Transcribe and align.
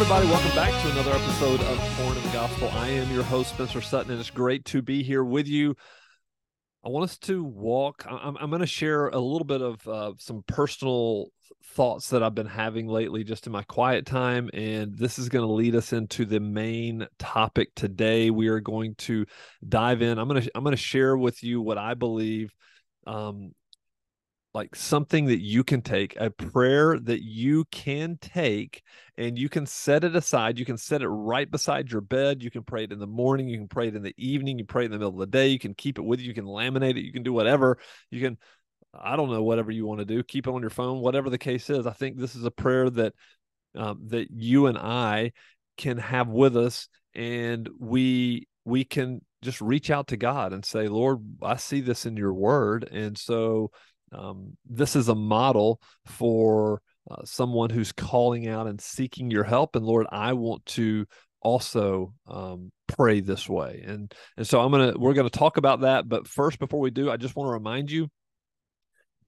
everybody. 0.00 0.28
Welcome 0.28 0.54
back 0.54 0.82
to 0.82 0.90
another 0.92 1.10
episode 1.10 1.60
of 1.60 1.76
Porn 1.96 2.16
and 2.16 2.24
the 2.24 2.32
Gospel. 2.32 2.68
I 2.72 2.86
am 2.86 3.12
your 3.12 3.24
host, 3.24 3.50
Spencer 3.50 3.80
Sutton, 3.80 4.12
and 4.12 4.20
it's 4.20 4.30
great 4.30 4.64
to 4.66 4.80
be 4.80 5.02
here 5.02 5.24
with 5.24 5.48
you. 5.48 5.74
I 6.84 6.88
want 6.88 7.10
us 7.10 7.18
to 7.18 7.42
walk. 7.42 8.06
I'm, 8.08 8.36
I'm 8.36 8.48
going 8.48 8.60
to 8.60 8.66
share 8.66 9.08
a 9.08 9.18
little 9.18 9.44
bit 9.44 9.60
of 9.60 9.88
uh, 9.88 10.12
some 10.18 10.44
personal 10.46 11.30
thoughts 11.74 12.10
that 12.10 12.22
I've 12.22 12.36
been 12.36 12.46
having 12.46 12.86
lately 12.86 13.24
just 13.24 13.48
in 13.48 13.52
my 13.52 13.64
quiet 13.64 14.06
time. 14.06 14.48
And 14.54 14.96
this 14.96 15.18
is 15.18 15.28
going 15.28 15.44
to 15.44 15.52
lead 15.52 15.74
us 15.74 15.92
into 15.92 16.24
the 16.24 16.38
main 16.38 17.08
topic 17.18 17.74
today. 17.74 18.30
We 18.30 18.46
are 18.46 18.60
going 18.60 18.94
to 18.98 19.26
dive 19.68 20.00
in. 20.00 20.16
I'm 20.20 20.28
going 20.28 20.42
to, 20.42 20.50
I'm 20.54 20.62
going 20.62 20.76
to 20.76 20.80
share 20.80 21.16
with 21.16 21.42
you 21.42 21.60
what 21.60 21.76
I 21.76 21.94
believe 21.94 22.52
um, 23.04 23.50
like 24.54 24.76
something 24.76 25.26
that 25.26 25.40
you 25.40 25.64
can 25.64 25.82
take, 25.82 26.14
a 26.20 26.30
prayer 26.30 26.98
that 27.00 27.22
you 27.22 27.64
can 27.72 28.16
take 28.20 28.82
and 29.18 29.36
you 29.36 29.48
can 29.48 29.66
set 29.66 30.04
it 30.04 30.14
aside. 30.14 30.60
You 30.60 30.64
can 30.64 30.78
set 30.78 31.02
it 31.02 31.08
right 31.08 31.50
beside 31.50 31.90
your 31.90 32.00
bed. 32.00 32.40
You 32.40 32.52
can 32.52 32.62
pray 32.62 32.84
it 32.84 32.92
in 32.92 33.00
the 33.00 33.06
morning. 33.06 33.48
You 33.48 33.58
can 33.58 33.66
pray 33.66 33.88
it 33.88 33.96
in 33.96 34.02
the 34.02 34.14
evening. 34.16 34.60
You 34.60 34.64
pray 34.64 34.84
it 34.84 34.86
in 34.86 34.92
the 34.92 34.98
middle 34.98 35.12
of 35.12 35.18
the 35.18 35.26
day. 35.26 35.48
You 35.48 35.58
can 35.58 35.74
keep 35.74 35.98
it 35.98 36.04
with 36.04 36.20
you. 36.20 36.28
You 36.28 36.34
can 36.34 36.44
laminate 36.44 36.96
it. 36.96 37.04
You 37.04 37.12
can 37.12 37.24
do 37.24 37.32
whatever. 37.32 37.78
You 38.12 38.20
can, 38.20 38.38
I 38.94 39.16
don't 39.16 39.28
know, 39.28 39.42
whatever 39.42 39.72
you 39.72 39.86
want 39.86 39.98
to 39.98 40.04
do. 40.04 40.22
Keep 40.22 40.46
it 40.46 40.50
on 40.50 40.60
your 40.60 40.70
phone, 40.70 41.00
whatever 41.00 41.30
the 41.30 41.36
case 41.36 41.68
is. 41.68 41.84
I 41.84 41.94
think 41.94 42.16
this 42.16 42.36
is 42.36 42.44
a 42.44 42.50
prayer 42.52 42.88
that 42.90 43.12
um, 43.74 44.02
that 44.06 44.30
you 44.30 44.66
and 44.66 44.78
I 44.78 45.32
can 45.76 45.98
have 45.98 46.28
with 46.28 46.56
us, 46.56 46.88
and 47.12 47.68
we 47.78 48.46
we 48.64 48.84
can 48.84 49.20
just 49.42 49.60
reach 49.60 49.90
out 49.90 50.08
to 50.08 50.16
God 50.16 50.52
and 50.52 50.64
say, 50.64 50.86
Lord, 50.86 51.18
I 51.42 51.56
see 51.56 51.80
this 51.80 52.06
in 52.06 52.16
your 52.16 52.32
word. 52.32 52.88
And 52.90 53.18
so 53.18 53.72
um, 54.12 54.56
this 54.64 54.94
is 54.94 55.08
a 55.08 55.14
model 55.14 55.80
for 56.06 56.80
uh, 57.10 57.24
someone 57.24 57.70
who's 57.70 57.92
calling 57.92 58.48
out 58.48 58.66
and 58.66 58.80
seeking 58.80 59.30
your 59.30 59.44
help. 59.44 59.76
And 59.76 59.84
Lord, 59.84 60.06
I 60.10 60.32
want 60.32 60.64
to 60.66 61.06
also 61.40 62.12
um, 62.26 62.72
pray 62.86 63.20
this 63.20 63.48
way. 63.48 63.82
And 63.86 64.12
and 64.36 64.46
so 64.46 64.60
I'm 64.60 64.70
gonna 64.70 64.94
we're 64.96 65.14
gonna 65.14 65.30
talk 65.30 65.56
about 65.56 65.82
that. 65.82 66.08
But 66.08 66.26
first, 66.26 66.58
before 66.58 66.80
we 66.80 66.90
do, 66.90 67.10
I 67.10 67.16
just 67.16 67.36
want 67.36 67.48
to 67.48 67.52
remind 67.52 67.90
you 67.90 68.08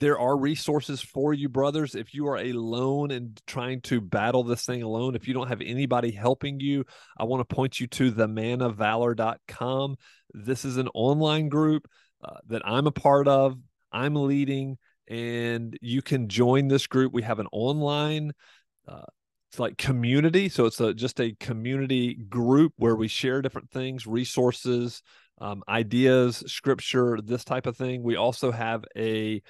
there 0.00 0.18
are 0.18 0.36
resources 0.36 1.02
for 1.02 1.34
you 1.34 1.50
brothers 1.50 1.94
if 1.94 2.14
you 2.14 2.26
are 2.26 2.38
alone 2.38 3.10
and 3.10 3.38
trying 3.46 3.82
to 3.82 4.00
battle 4.00 4.42
this 4.42 4.64
thing 4.64 4.82
alone 4.82 5.14
if 5.14 5.28
you 5.28 5.34
don't 5.34 5.48
have 5.48 5.60
anybody 5.60 6.10
helping 6.10 6.58
you 6.58 6.86
i 7.18 7.24
want 7.24 7.46
to 7.46 7.54
point 7.54 7.78
you 7.78 7.86
to 7.86 8.10
themanofvalor.com 8.10 9.96
this 10.32 10.64
is 10.64 10.78
an 10.78 10.88
online 10.94 11.50
group 11.50 11.86
uh, 12.24 12.38
that 12.46 12.62
i'm 12.64 12.86
a 12.86 12.90
part 12.90 13.28
of 13.28 13.58
I'm 13.92 14.14
leading, 14.14 14.78
and 15.10 15.76
you 15.82 16.00
can 16.00 16.28
join 16.28 16.68
this 16.68 16.86
group. 16.86 17.12
We 17.12 17.22
have 17.22 17.40
an 17.40 17.48
online. 17.52 18.32
Uh, 18.88 19.02
it's 19.50 19.58
like 19.58 19.76
community, 19.76 20.48
so 20.48 20.66
it's 20.66 20.80
a, 20.80 20.94
just 20.94 21.20
a 21.20 21.34
community 21.40 22.14
group 22.14 22.72
where 22.76 22.94
we 22.94 23.08
share 23.08 23.42
different 23.42 23.68
things, 23.72 24.06
resources, 24.06 25.02
um, 25.40 25.64
ideas, 25.68 26.44
scripture, 26.46 27.18
this 27.20 27.44
type 27.44 27.66
of 27.66 27.76
thing. 27.76 28.04
We 28.04 28.14
also 28.14 28.52
have 28.52 28.84
a 28.96 29.42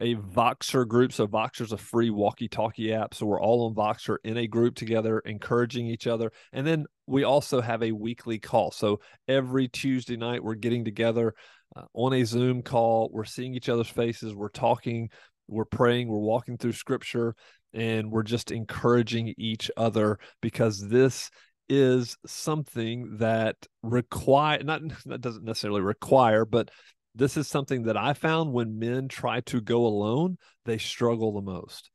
a 0.00 0.14
Voxer 0.16 0.88
group. 0.88 1.12
So 1.12 1.26
Voxer's 1.26 1.72
a 1.72 1.76
free 1.76 2.10
walkie-talkie 2.10 2.92
app. 2.92 3.14
So 3.14 3.26
we're 3.26 3.40
all 3.40 3.66
on 3.66 3.74
Voxer 3.74 4.16
in 4.24 4.38
a 4.38 4.46
group 4.46 4.74
together, 4.74 5.20
encouraging 5.20 5.86
each 5.86 6.06
other. 6.06 6.32
And 6.52 6.66
then 6.66 6.86
we 7.06 7.24
also 7.24 7.60
have 7.60 7.82
a 7.82 7.92
weekly 7.92 8.38
call. 8.38 8.70
So 8.70 9.00
every 9.28 9.68
Tuesday 9.68 10.16
night 10.16 10.42
we're 10.42 10.54
getting 10.54 10.84
together 10.84 11.34
uh, 11.76 11.82
on 11.94 12.14
a 12.14 12.24
Zoom 12.24 12.62
call. 12.62 13.10
We're 13.12 13.24
seeing 13.24 13.54
each 13.54 13.68
other's 13.68 13.88
faces. 13.88 14.34
We're 14.34 14.48
talking. 14.48 15.10
We're 15.48 15.64
praying. 15.64 16.08
We're 16.08 16.18
walking 16.18 16.56
through 16.56 16.72
Scripture, 16.72 17.34
and 17.74 18.10
we're 18.10 18.22
just 18.22 18.50
encouraging 18.50 19.34
each 19.36 19.70
other 19.76 20.18
because 20.40 20.88
this 20.88 21.30
is 21.68 22.16
something 22.26 23.18
that 23.18 23.56
require 23.82 24.62
not 24.62 24.82
that 25.06 25.20
doesn't 25.20 25.44
necessarily 25.44 25.82
require, 25.82 26.44
but 26.44 26.70
this 27.14 27.36
is 27.36 27.48
something 27.48 27.84
that 27.84 27.96
I 27.96 28.12
found 28.12 28.52
when 28.52 28.78
men 28.78 29.08
try 29.08 29.40
to 29.42 29.60
go 29.60 29.86
alone, 29.86 30.38
they 30.64 30.78
struggle 30.78 31.32
the 31.32 31.40
most. 31.40 31.90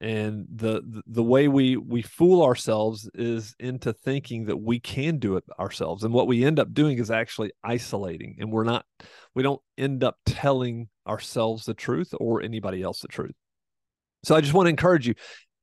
And 0.00 0.46
the 0.52 1.02
the 1.06 1.22
way 1.22 1.46
we 1.46 1.76
we 1.76 2.02
fool 2.02 2.42
ourselves 2.42 3.08
is 3.14 3.54
into 3.60 3.92
thinking 3.92 4.46
that 4.46 4.56
we 4.56 4.80
can 4.80 5.18
do 5.18 5.36
it 5.36 5.44
ourselves. 5.60 6.02
And 6.02 6.12
what 6.12 6.26
we 6.26 6.44
end 6.44 6.58
up 6.58 6.74
doing 6.74 6.98
is 6.98 7.10
actually 7.10 7.52
isolating 7.62 8.36
and 8.40 8.50
we're 8.50 8.64
not 8.64 8.84
we 9.36 9.44
don't 9.44 9.60
end 9.78 10.02
up 10.02 10.16
telling 10.26 10.88
ourselves 11.06 11.66
the 11.66 11.74
truth 11.74 12.14
or 12.18 12.42
anybody 12.42 12.82
else 12.82 13.00
the 13.00 13.08
truth. 13.08 13.34
So 14.24 14.34
i 14.34 14.40
just 14.40 14.54
want 14.54 14.66
to 14.66 14.70
encourage 14.70 15.06
you 15.06 15.14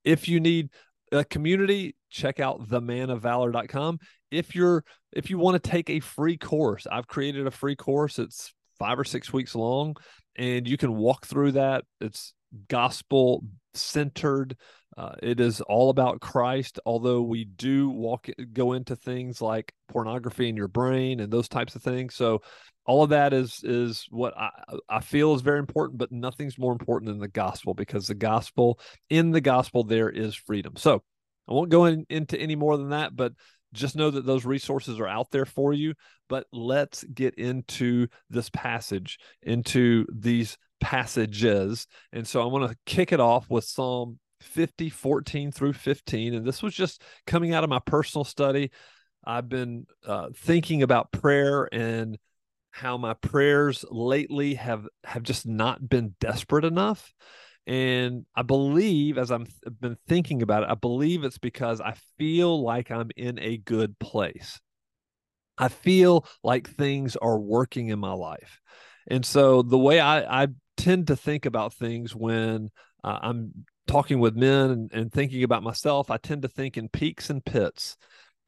if 0.06 0.30
you 0.30 0.40
need 0.40 0.70
a 1.12 1.26
community 1.26 1.96
check 2.10 2.40
out 2.40 2.70
themanofvalor.com 2.70 4.00
if 4.32 4.56
you're 4.56 4.86
if 5.12 5.30
you 5.30 5.38
want 5.38 5.62
to 5.62 5.70
take 5.70 5.90
a 5.90 6.00
free 6.00 6.38
course 6.38 6.88
i've 6.90 7.08
created 7.08 7.46
a 7.46 7.52
free 7.52 7.76
course. 7.76 8.20
It's 8.20 8.54
five 8.80 8.98
or 8.98 9.04
six 9.04 9.32
weeks 9.32 9.54
long 9.54 9.96
and 10.38 10.68
you 10.68 10.78
can 10.78 10.96
walk 10.96 11.26
through 11.26 11.52
that 11.52 11.84
it's 12.02 12.34
gospel 12.68 13.44
centered. 13.74 14.58
Uh, 14.98 15.16
it 15.22 15.40
is 15.40 15.62
all 15.62 15.90
about 15.90 16.20
Christ, 16.20 16.80
although 16.86 17.22
we 17.22 17.46
do 17.46 17.90
walk 17.90 18.28
go 18.52 18.74
into 18.74 18.96
things 18.96 19.42
like 19.42 19.74
pornography 19.88 20.50
in 20.50 20.58
your 20.58 20.68
brain 20.68 21.20
and 21.20 21.32
those 21.32 21.48
types 21.48 21.76
of 21.76 21.84
things. 21.84 22.16
So 22.16 22.42
all 22.86 23.04
of 23.04 23.12
that 23.12 23.34
is 23.34 23.62
is 23.64 24.06
what 24.10 24.38
I, 24.38 24.50
I 24.90 25.00
feel 25.00 25.34
is 25.36 25.42
very 25.42 25.60
important, 25.60 26.00
but 26.00 26.12
nothing's 26.12 26.58
more 26.58 26.74
important 26.74 27.12
than 27.12 27.20
the 27.20 27.28
gospel 27.28 27.74
because 27.74 28.08
the 28.08 28.16
gospel 28.16 28.80
in 29.10 29.32
the 29.32 29.42
gospel 29.42 29.84
there 29.84 30.10
is 30.10 30.36
freedom. 30.36 30.74
So 30.76 31.04
I 31.48 31.54
won't 31.54 31.70
go 31.70 31.86
in, 31.86 32.06
into 32.10 32.38
any 32.38 32.56
more 32.56 32.78
than 32.78 32.90
that, 32.90 33.16
but 33.16 33.34
just 33.74 33.96
know 33.96 34.10
that 34.10 34.26
those 34.26 34.46
resources 34.46 35.00
are 35.00 35.08
out 35.08 35.32
there 35.32 35.46
for 35.46 35.74
you. 35.74 35.94
But 36.28 36.48
let's 36.52 37.04
get 37.04 37.36
into 37.36 38.08
this 38.30 38.50
passage, 38.50 39.20
into 39.42 40.06
these 40.14 40.58
passages. 40.80 41.88
And 42.12 42.28
so 42.28 42.42
I 42.42 42.46
want 42.46 42.70
to 42.70 42.78
kick 42.86 43.12
it 43.12 43.20
off 43.20 43.50
with 43.50 43.64
Psalm 43.64 44.20
50, 44.42 44.90
14 44.90 45.52
through 45.52 45.74
15. 45.74 46.34
And 46.34 46.46
this 46.46 46.64
was 46.64 46.74
just 46.74 47.04
coming 47.28 47.54
out 47.54 47.64
of 47.64 47.70
my 47.70 47.80
personal 47.86 48.24
study. 48.24 48.72
I've 49.26 49.50
been 49.50 49.86
uh, 50.06 50.30
thinking 50.36 50.84
about 50.84 51.12
prayer 51.12 51.68
and 51.72 52.18
how 52.72 52.98
my 52.98 53.14
prayers 53.16 53.84
lately 53.90 54.54
have 54.56 54.88
have 55.04 55.24
just 55.24 55.46
not 55.46 55.88
been 55.90 56.16
desperate 56.20 56.66
enough 56.66 57.14
and 57.70 58.26
i 58.36 58.42
believe 58.42 59.18
as 59.18 59.32
i'm 59.32 59.46
th- 59.46 59.80
been 59.80 59.98
thinking 60.08 60.42
about 60.42 60.64
it 60.64 60.70
i 60.70 60.76
believe 60.76 61.24
it's 61.24 61.38
because 61.38 61.80
i 61.80 61.94
feel 62.18 62.62
like 62.62 62.92
i'm 62.92 63.10
in 63.16 63.40
a 63.40 63.58
good 63.58 63.98
place 64.00 64.60
i 65.58 65.68
feel 65.68 66.26
like 66.44 66.70
things 66.70 67.16
are 67.16 67.40
working 67.40 67.90
in 67.90 68.00
my 68.00 68.14
life 68.14 68.60
and 69.08 69.26
so 69.26 69.62
the 69.62 69.78
way 69.78 70.00
i 70.00 70.44
i 70.44 70.48
tend 70.80 71.08
to 71.08 71.16
think 71.16 71.46
about 71.46 71.74
things 71.74 72.16
when 72.16 72.70
uh, 73.04 73.20
I'm 73.22 73.66
talking 73.88 74.20
with 74.20 74.36
men 74.36 74.70
and, 74.72 74.92
and 74.94 75.12
thinking 75.12 75.44
about 75.44 75.64
myself. 75.64 76.10
I 76.10 76.18
tend 76.18 76.44
to 76.44 76.48
think 76.48 76.78
in 76.78 76.90
peaks 76.90 77.30
and 77.30 77.44
pits, 77.44 77.98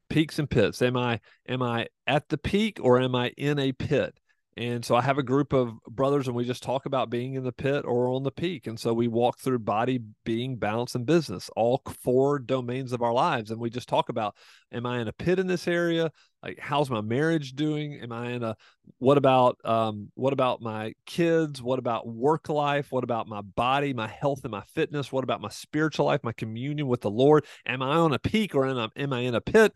peaks 0.08 0.38
and 0.38 0.48
pits. 0.48 0.80
Am 0.82 0.96
I 0.96 1.20
am 1.46 1.62
I 1.62 1.88
at 2.06 2.28
the 2.28 2.38
peak 2.38 2.78
or 2.82 3.00
am 3.00 3.14
I 3.14 3.28
in 3.36 3.58
a 3.58 3.72
pit? 3.72 4.18
And 4.56 4.84
so 4.84 4.94
I 4.94 5.00
have 5.00 5.16
a 5.16 5.22
group 5.22 5.54
of 5.54 5.72
brothers 5.84 6.26
and 6.26 6.36
we 6.36 6.44
just 6.44 6.62
talk 6.62 6.84
about 6.84 7.08
being 7.08 7.34
in 7.34 7.42
the 7.42 7.52
pit 7.52 7.86
or 7.86 8.08
on 8.08 8.22
the 8.22 8.30
peak. 8.30 8.66
And 8.66 8.78
so 8.78 8.92
we 8.92 9.08
walk 9.08 9.38
through 9.38 9.60
body, 9.60 10.00
being, 10.24 10.56
balance, 10.56 10.94
and 10.94 11.06
business, 11.06 11.48
all 11.56 11.82
four 12.02 12.38
domains 12.38 12.92
of 12.92 13.00
our 13.00 13.14
lives. 13.14 13.50
And 13.50 13.58
we 13.58 13.70
just 13.70 13.88
talk 13.88 14.10
about 14.10 14.36
am 14.70 14.84
I 14.84 15.00
in 15.00 15.08
a 15.08 15.12
pit 15.12 15.38
in 15.38 15.46
this 15.46 15.66
area? 15.66 16.12
Like 16.42 16.58
how's 16.58 16.90
my 16.90 17.00
marriage 17.00 17.54
doing? 17.54 17.94
Am 18.02 18.12
I 18.12 18.32
in 18.32 18.42
a 18.42 18.56
what 18.98 19.16
about 19.16 19.56
um 19.64 20.10
what 20.16 20.34
about 20.34 20.60
my 20.60 20.92
kids? 21.06 21.62
What 21.62 21.78
about 21.78 22.06
work 22.06 22.50
life? 22.50 22.92
What 22.92 23.04
about 23.04 23.28
my 23.28 23.40
body, 23.40 23.94
my 23.94 24.08
health 24.08 24.40
and 24.44 24.50
my 24.50 24.64
fitness? 24.74 25.10
What 25.10 25.24
about 25.24 25.40
my 25.40 25.48
spiritual 25.48 26.06
life, 26.06 26.20
my 26.22 26.32
communion 26.32 26.88
with 26.88 27.00
the 27.00 27.10
Lord? 27.10 27.46
Am 27.64 27.80
I 27.80 27.96
on 27.96 28.12
a 28.12 28.18
peak 28.18 28.54
or 28.54 28.66
am 28.66 28.76
I, 28.76 28.88
am 29.00 29.14
I 29.14 29.20
in 29.20 29.34
a 29.34 29.40
pit? 29.40 29.72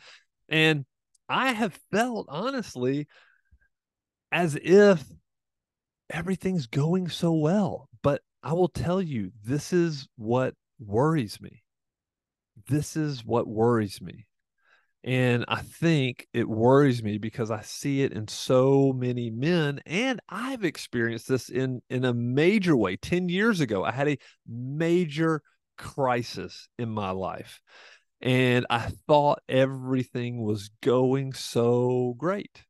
And 0.50 0.84
I 1.30 1.52
have 1.52 1.78
felt 1.90 2.26
honestly 2.28 3.06
as 4.32 4.56
if 4.60 5.04
everything's 6.10 6.66
going 6.66 7.08
so 7.08 7.32
well. 7.32 7.88
But 8.02 8.22
I 8.42 8.52
will 8.52 8.68
tell 8.68 9.00
you, 9.00 9.32
this 9.44 9.72
is 9.72 10.08
what 10.16 10.54
worries 10.78 11.40
me. 11.40 11.62
This 12.68 12.96
is 12.96 13.24
what 13.24 13.46
worries 13.46 14.00
me. 14.00 14.26
And 15.04 15.44
I 15.46 15.60
think 15.60 16.26
it 16.32 16.48
worries 16.48 17.00
me 17.00 17.18
because 17.18 17.52
I 17.52 17.62
see 17.62 18.02
it 18.02 18.12
in 18.12 18.26
so 18.26 18.92
many 18.92 19.30
men. 19.30 19.80
And 19.86 20.20
I've 20.28 20.64
experienced 20.64 21.28
this 21.28 21.48
in, 21.48 21.80
in 21.88 22.04
a 22.04 22.12
major 22.12 22.76
way. 22.76 22.96
10 22.96 23.28
years 23.28 23.60
ago, 23.60 23.84
I 23.84 23.92
had 23.92 24.08
a 24.08 24.18
major 24.48 25.42
crisis 25.78 26.68
in 26.76 26.90
my 26.90 27.10
life. 27.10 27.60
And 28.20 28.66
I 28.68 28.88
thought 29.06 29.42
everything 29.48 30.42
was 30.42 30.70
going 30.82 31.34
so 31.34 32.14
great. 32.18 32.64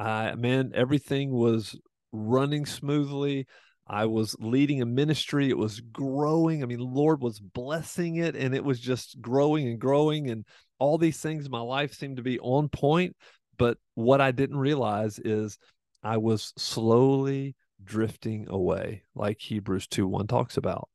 I 0.00 0.34
man, 0.34 0.72
everything 0.74 1.30
was 1.30 1.78
running 2.10 2.64
smoothly. 2.64 3.46
I 3.86 4.06
was 4.06 4.34
leading 4.38 4.80
a 4.80 4.86
ministry. 4.86 5.50
It 5.50 5.58
was 5.58 5.80
growing. 5.80 6.62
I 6.62 6.66
mean, 6.66 6.78
Lord 6.78 7.20
was 7.20 7.38
blessing 7.38 8.16
it 8.16 8.34
and 8.34 8.54
it 8.54 8.64
was 8.64 8.80
just 8.80 9.20
growing 9.20 9.68
and 9.68 9.78
growing. 9.78 10.30
And 10.30 10.46
all 10.78 10.96
these 10.96 11.20
things 11.20 11.44
in 11.44 11.50
my 11.50 11.60
life 11.60 11.92
seemed 11.92 12.16
to 12.16 12.22
be 12.22 12.38
on 12.38 12.68
point. 12.68 13.14
But 13.58 13.76
what 13.94 14.20
I 14.20 14.30
didn't 14.30 14.56
realize 14.56 15.18
is 15.18 15.58
I 16.02 16.16
was 16.16 16.54
slowly 16.56 17.54
drifting 17.82 18.46
away, 18.48 19.02
like 19.14 19.38
Hebrews 19.40 19.86
2 19.88 20.06
1 20.06 20.26
talks 20.28 20.56
about. 20.56 20.88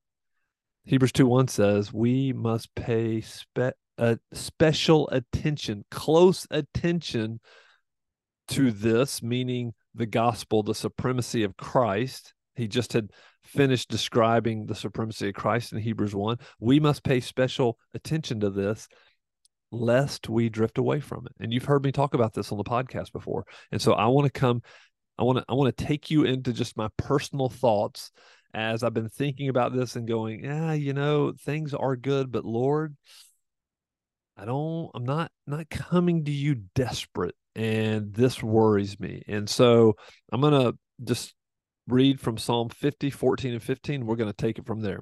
Hebrews 0.85 1.11
2 1.11 1.27
1 1.27 1.47
says, 1.49 1.93
We 1.93 2.33
must 2.33 2.73
pay 2.73 3.21
spe- 3.21 3.77
uh, 3.99 4.15
special 4.33 5.09
attention, 5.09 5.83
close 5.91 6.47
attention 6.49 7.39
to 8.49 8.71
this, 8.71 9.21
meaning 9.21 9.73
the 9.93 10.05
gospel, 10.05 10.63
the 10.63 10.75
supremacy 10.75 11.43
of 11.43 11.57
Christ. 11.57 12.33
He 12.55 12.67
just 12.67 12.93
had 12.93 13.11
finished 13.43 13.89
describing 13.89 14.65
the 14.65 14.75
supremacy 14.75 15.29
of 15.29 15.35
Christ 15.35 15.73
in 15.73 15.79
Hebrews 15.79 16.15
1. 16.15 16.37
We 16.59 16.79
must 16.79 17.03
pay 17.03 17.19
special 17.19 17.77
attention 17.93 18.39
to 18.41 18.49
this 18.49 18.87
lest 19.71 20.29
we 20.29 20.49
drift 20.49 20.77
away 20.77 20.99
from 20.99 21.25
it. 21.25 21.33
And 21.39 21.51
you've 21.51 21.65
heard 21.65 21.83
me 21.83 21.91
talk 21.91 22.13
about 22.13 22.33
this 22.33 22.51
on 22.51 22.57
the 22.57 22.63
podcast 22.63 23.11
before. 23.11 23.45
And 23.71 23.81
so 23.81 23.93
I 23.93 24.07
want 24.07 24.25
to 24.25 24.39
come 24.39 24.61
I 25.17 25.23
want 25.23 25.39
to 25.39 25.45
I 25.47 25.53
want 25.53 25.75
to 25.75 25.85
take 25.85 26.11
you 26.11 26.23
into 26.23 26.53
just 26.53 26.77
my 26.77 26.89
personal 26.97 27.49
thoughts 27.49 28.11
as 28.53 28.83
I've 28.83 28.93
been 28.93 29.09
thinking 29.09 29.49
about 29.49 29.73
this 29.73 29.95
and 29.95 30.07
going, 30.07 30.43
yeah, 30.43 30.73
you 30.73 30.93
know, 30.93 31.33
things 31.41 31.73
are 31.73 31.95
good, 31.95 32.31
but 32.31 32.45
Lord, 32.45 32.95
I 34.37 34.45
don't 34.45 34.91
I'm 34.93 35.05
not 35.05 35.31
not 35.47 35.69
coming 35.69 36.25
to 36.25 36.31
you 36.31 36.55
desperate 36.73 37.35
and 37.55 38.13
this 38.13 38.43
worries 38.43 38.99
me. 38.99 39.23
And 39.27 39.49
so 39.49 39.95
I'm 40.31 40.41
going 40.41 40.53
to 40.53 40.77
just 41.03 41.33
read 41.87 42.19
from 42.19 42.37
Psalm 42.37 42.69
50, 42.69 43.09
14 43.09 43.53
and 43.53 43.63
15. 43.63 44.05
We're 44.05 44.15
going 44.15 44.31
to 44.31 44.35
take 44.35 44.59
it 44.59 44.65
from 44.65 44.81
there. 44.81 45.01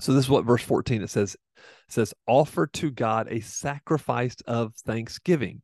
So 0.00 0.12
this 0.12 0.24
is 0.24 0.30
what 0.30 0.44
verse 0.44 0.62
14 0.62 1.02
it 1.02 1.10
says 1.10 1.34
it 1.34 1.62
says 1.88 2.14
offer 2.26 2.66
to 2.68 2.90
God 2.90 3.26
a 3.30 3.40
sacrifice 3.40 4.36
of 4.46 4.74
thanksgiving. 4.86 5.62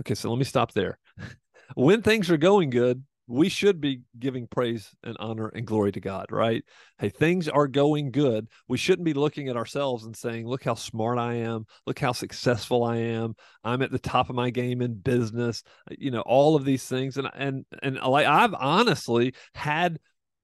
Okay, 0.00 0.14
so 0.14 0.30
let 0.30 0.38
me 0.38 0.44
stop 0.44 0.72
there. 0.72 0.98
when 1.74 2.00
things 2.02 2.30
are 2.30 2.38
going 2.38 2.70
good, 2.70 3.04
we 3.28 3.50
should 3.50 3.80
be 3.80 4.00
giving 4.18 4.46
praise 4.46 4.90
and 5.04 5.16
honor 5.20 5.48
and 5.48 5.66
glory 5.66 5.92
to 5.92 6.00
God, 6.00 6.26
right? 6.30 6.64
Hey, 6.98 7.10
things 7.10 7.46
are 7.46 7.68
going 7.68 8.10
good. 8.10 8.48
We 8.68 8.78
shouldn't 8.78 9.04
be 9.04 9.12
looking 9.12 9.48
at 9.48 9.56
ourselves 9.56 10.04
and 10.04 10.16
saying, 10.16 10.48
look 10.48 10.64
how 10.64 10.74
smart 10.74 11.18
I 11.18 11.34
am. 11.34 11.66
Look 11.86 11.98
how 11.98 12.12
successful 12.12 12.82
I 12.82 12.96
am. 12.96 13.36
I'm 13.62 13.82
at 13.82 13.92
the 13.92 13.98
top 13.98 14.30
of 14.30 14.36
my 14.36 14.48
game 14.48 14.80
in 14.80 14.94
business, 14.94 15.62
you 15.90 16.10
know, 16.10 16.22
all 16.22 16.56
of 16.56 16.64
these 16.64 16.84
things. 16.86 17.18
And, 17.18 17.28
and, 17.34 17.66
and 17.82 17.96
like 17.96 18.26
I've 18.26 18.54
honestly 18.54 19.34
had 19.54 19.98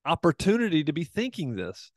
opportunity 0.04 0.84
to 0.84 0.92
be 0.92 1.04
thinking 1.04 1.56
this. 1.56 1.90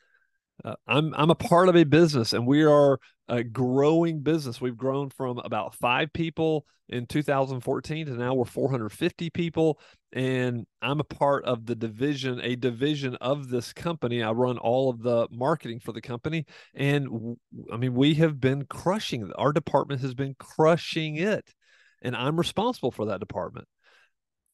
Uh, 0.64 0.76
I'm 0.88 1.14
I'm 1.14 1.30
a 1.30 1.36
part 1.36 1.70
of 1.70 1.76
a 1.76 1.84
business, 1.84 2.34
and 2.34 2.48
we 2.48 2.64
are 2.64 3.00
a 3.28 3.44
growing 3.44 4.22
business. 4.22 4.62
We've 4.62 4.78
grown 4.78 5.10
from 5.10 5.40
about 5.40 5.76
five 5.76 6.14
people 6.14 6.66
in 6.90 7.06
2014 7.06 8.06
to 8.06 8.14
now 8.14 8.34
we're 8.34 8.46
450 8.46 9.30
people, 9.32 9.80
and 10.14 10.66
I'm 10.82 11.00
a 11.00 11.06
part 11.06 11.44
of 11.46 11.66
the 11.66 11.76
division, 11.76 12.40
a 12.42 12.56
division 12.56 13.16
of 13.16 13.50
this 13.50 13.74
company. 13.74 14.24
I 14.24 14.32
run 14.32 14.58
all 14.58 14.90
of 14.90 15.02
the 15.02 15.28
marketing 15.32 15.80
for 15.80 15.92
the 15.92 16.02
company, 16.02 16.46
and 16.74 17.38
I 17.72 17.78
mean 17.78 17.94
we 17.94 18.16
have 18.16 18.40
been 18.40 18.66
crushing. 18.66 19.32
Our 19.34 19.52
department 19.52 20.02
has 20.02 20.14
been 20.14 20.36
crushing 20.40 21.18
it, 21.18 21.54
and 22.02 22.16
I'm 22.16 22.38
responsible 22.38 22.92
for 22.92 23.08
that 23.08 23.20
department, 23.20 23.68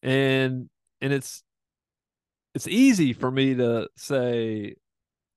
and 0.01 0.69
and 1.01 1.13
it's 1.13 1.43
it's 2.55 2.67
easy 2.67 3.13
for 3.13 3.29
me 3.29 3.55
to 3.55 3.89
say 3.95 4.75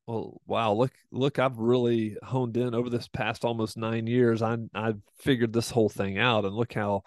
well, 0.07 0.41
wow, 0.47 0.73
look, 0.73 0.93
look, 1.11 1.39
I've 1.39 1.59
really 1.59 2.17
honed 2.23 2.57
in 2.57 2.75
over 2.75 2.89
this 2.89 3.09
past 3.09 3.45
almost 3.45 3.77
nine 3.77 4.07
years. 4.07 4.41
I 4.41 4.57
I've 4.75 5.01
figured 5.19 5.53
this 5.53 5.71
whole 5.71 5.89
thing 5.89 6.19
out, 6.19 6.45
and 6.45 6.55
look 6.55 6.73
how, 6.75 7.03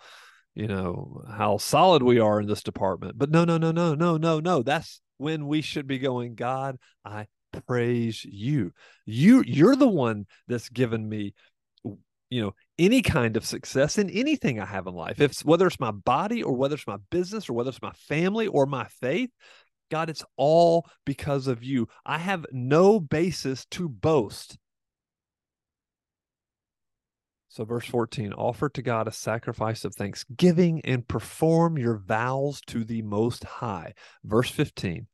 you 0.53 0.67
know, 0.67 1.23
how 1.29 1.57
solid 1.57 2.03
we 2.03 2.19
are 2.19 2.41
in 2.41 2.47
this 2.47 2.63
department. 2.63 3.17
But 3.17 3.31
no, 3.31 3.45
no, 3.45 3.57
no, 3.57 3.71
no, 3.71 3.95
no, 3.95 4.17
no, 4.17 4.39
no. 4.39 4.63
That's 4.63 5.01
when 5.17 5.47
we 5.47 5.61
should 5.61 5.87
be 5.87 5.99
going, 5.99 6.35
God, 6.35 6.77
I 7.05 7.27
praise 7.67 8.25
you. 8.25 8.73
You 9.05 9.43
you're 9.47 9.77
the 9.77 9.87
one 9.87 10.25
that's 10.47 10.69
given 10.69 11.07
me 11.07 11.33
you 12.29 12.41
know 12.41 12.53
any 12.77 13.01
kind 13.01 13.37
of 13.37 13.45
success 13.45 13.97
in 13.97 14.07
anything 14.11 14.59
i 14.59 14.65
have 14.65 14.85
in 14.85 14.93
life 14.93 15.19
if 15.19 15.39
whether 15.39 15.65
it's 15.65 15.79
my 15.79 15.89
body 15.89 16.43
or 16.43 16.53
whether 16.53 16.75
it's 16.75 16.85
my 16.85 16.97
business 17.09 17.49
or 17.49 17.53
whether 17.53 17.69
it's 17.69 17.81
my 17.81 17.91
family 17.93 18.45
or 18.45 18.67
my 18.67 18.85
faith 19.01 19.31
God, 19.89 20.09
it's 20.09 20.23
all 20.37 20.87
because 21.05 21.47
of 21.47 21.63
you. 21.63 21.87
I 22.05 22.17
have 22.17 22.45
no 22.51 22.99
basis 22.99 23.65
to 23.71 23.89
boast. 23.89 24.57
So, 27.47 27.65
verse 27.65 27.85
14 27.87 28.33
offer 28.33 28.69
to 28.69 28.81
God 28.81 29.07
a 29.07 29.11
sacrifice 29.11 29.83
of 29.83 29.95
thanksgiving 29.95 30.81
and 30.85 31.07
perform 31.07 31.77
your 31.77 31.97
vows 31.97 32.61
to 32.67 32.83
the 32.83 33.01
Most 33.01 33.43
High. 33.43 33.93
Verse 34.23 34.51
15 34.51 35.07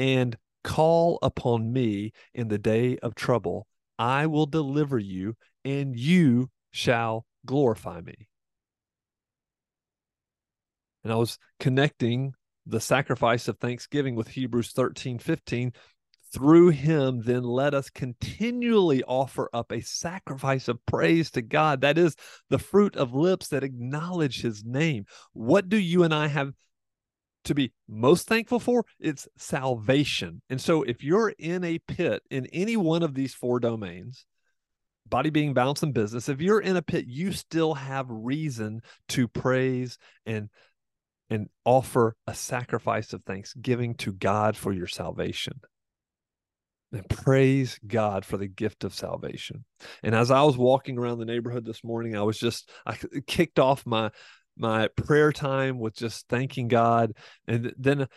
and 0.00 0.36
call 0.64 1.18
upon 1.22 1.72
me 1.72 2.12
in 2.34 2.48
the 2.48 2.58
day 2.58 2.96
of 2.98 3.14
trouble. 3.14 3.66
I 3.98 4.26
will 4.26 4.46
deliver 4.46 4.98
you, 4.98 5.36
and 5.62 5.94
you 5.94 6.50
shall 6.70 7.26
glorify 7.44 8.00
me. 8.00 8.28
And 11.04 11.12
I 11.12 11.16
was 11.16 11.38
connecting 11.58 12.32
the 12.70 12.80
sacrifice 12.80 13.48
of 13.48 13.58
thanksgiving 13.58 14.14
with 14.14 14.28
Hebrews 14.28 14.72
13 14.72 15.18
15. 15.18 15.72
Through 16.32 16.68
him, 16.68 17.22
then 17.24 17.42
let 17.42 17.74
us 17.74 17.90
continually 17.90 19.02
offer 19.02 19.50
up 19.52 19.72
a 19.72 19.80
sacrifice 19.80 20.68
of 20.68 20.84
praise 20.86 21.32
to 21.32 21.42
God. 21.42 21.80
That 21.80 21.98
is 21.98 22.14
the 22.48 22.58
fruit 22.58 22.94
of 22.94 23.12
lips 23.12 23.48
that 23.48 23.64
acknowledge 23.64 24.40
his 24.40 24.64
name. 24.64 25.06
What 25.32 25.68
do 25.68 25.76
you 25.76 26.04
and 26.04 26.14
I 26.14 26.28
have 26.28 26.52
to 27.46 27.54
be 27.54 27.72
most 27.88 28.28
thankful 28.28 28.60
for? 28.60 28.84
It's 29.00 29.26
salvation. 29.38 30.40
And 30.48 30.60
so 30.60 30.84
if 30.84 31.02
you're 31.02 31.30
in 31.30 31.64
a 31.64 31.80
pit 31.80 32.22
in 32.30 32.46
any 32.52 32.76
one 32.76 33.02
of 33.02 33.14
these 33.14 33.34
four 33.34 33.58
domains, 33.58 34.24
body 35.08 35.30
being 35.30 35.52
balance 35.52 35.82
and 35.82 35.92
business 35.92 36.28
if 36.28 36.40
you're 36.40 36.60
in 36.60 36.76
a 36.76 36.82
pit 36.82 37.04
you 37.08 37.32
still 37.32 37.74
have 37.74 38.06
reason 38.08 38.80
to 39.08 39.26
praise 39.26 39.98
and 40.24 40.48
and 41.30 41.48
offer 41.64 42.16
a 42.26 42.34
sacrifice 42.34 43.12
of 43.12 43.22
thanksgiving 43.24 43.94
to 43.94 44.12
God 44.12 44.56
for 44.56 44.72
your 44.72 44.88
salvation. 44.88 45.60
And 46.92 47.08
praise 47.08 47.78
God 47.86 48.24
for 48.24 48.36
the 48.36 48.48
gift 48.48 48.82
of 48.82 48.92
salvation. 48.92 49.64
And 50.02 50.12
as 50.12 50.32
I 50.32 50.42
was 50.42 50.58
walking 50.58 50.98
around 50.98 51.18
the 51.18 51.24
neighborhood 51.24 51.64
this 51.64 51.84
morning, 51.84 52.16
I 52.16 52.22
was 52.22 52.38
just 52.38 52.68
I 52.84 52.98
kicked 53.26 53.60
off 53.60 53.86
my 53.86 54.10
my 54.56 54.88
prayer 54.88 55.32
time 55.32 55.78
with 55.78 55.94
just 55.94 56.28
thanking 56.28 56.66
God. 56.66 57.12
And 57.46 57.72
then 57.78 58.08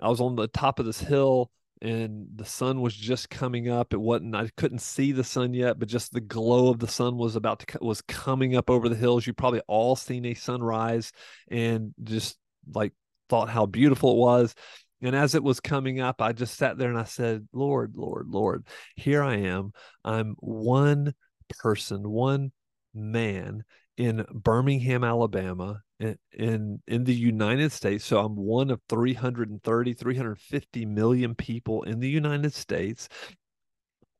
I 0.00 0.08
was 0.08 0.22
on 0.22 0.36
the 0.36 0.48
top 0.48 0.78
of 0.78 0.86
this 0.86 1.00
hill 1.00 1.50
and 1.82 2.28
the 2.34 2.46
sun 2.46 2.80
was 2.80 2.94
just 2.94 3.28
coming 3.28 3.68
up 3.68 3.92
it 3.92 4.00
wasn't 4.00 4.34
i 4.34 4.48
couldn't 4.56 4.80
see 4.80 5.12
the 5.12 5.24
sun 5.24 5.52
yet 5.52 5.78
but 5.78 5.88
just 5.88 6.12
the 6.12 6.20
glow 6.20 6.70
of 6.70 6.78
the 6.78 6.88
sun 6.88 7.16
was 7.16 7.36
about 7.36 7.58
to 7.58 7.78
was 7.82 8.00
coming 8.02 8.56
up 8.56 8.70
over 8.70 8.88
the 8.88 8.94
hills 8.94 9.26
you 9.26 9.34
probably 9.34 9.60
all 9.66 9.96
seen 9.96 10.24
a 10.24 10.34
sunrise 10.34 11.12
and 11.48 11.92
just 12.02 12.38
like 12.72 12.92
thought 13.28 13.48
how 13.48 13.66
beautiful 13.66 14.12
it 14.12 14.18
was. 14.18 14.54
And 15.02 15.14
as 15.14 15.34
it 15.34 15.42
was 15.42 15.60
coming 15.60 16.00
up, 16.00 16.22
I 16.22 16.32
just 16.32 16.56
sat 16.56 16.78
there 16.78 16.88
and 16.88 16.98
I 16.98 17.04
said, 17.04 17.46
Lord, 17.52 17.94
Lord, 17.94 18.28
Lord, 18.28 18.66
here 18.96 19.22
I 19.22 19.36
am. 19.36 19.72
I'm 20.04 20.34
one 20.38 21.14
person, 21.58 22.08
one 22.08 22.52
man 22.94 23.64
in 23.96 24.24
Birmingham, 24.32 25.04
Alabama, 25.04 25.82
in, 26.00 26.80
in, 26.86 27.04
the 27.04 27.14
United 27.14 27.70
States. 27.72 28.04
So 28.04 28.18
I'm 28.18 28.36
one 28.36 28.70
of 28.70 28.80
330, 28.88 29.92
350 29.92 30.86
million 30.86 31.34
people 31.34 31.82
in 31.84 32.00
the 32.00 32.08
United 32.08 32.52
States 32.52 33.08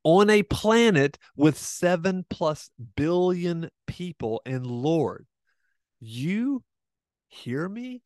on 0.05 0.31
a 0.31 0.43
planet 0.43 1.19
with 1.37 1.59
seven 1.59 2.25
plus 2.29 2.71
billion 2.95 3.71
people. 3.87 4.43
And 4.47 4.67
Lord, 4.67 5.27
you 6.01 6.63
hear 7.29 7.69
me? 7.69 8.03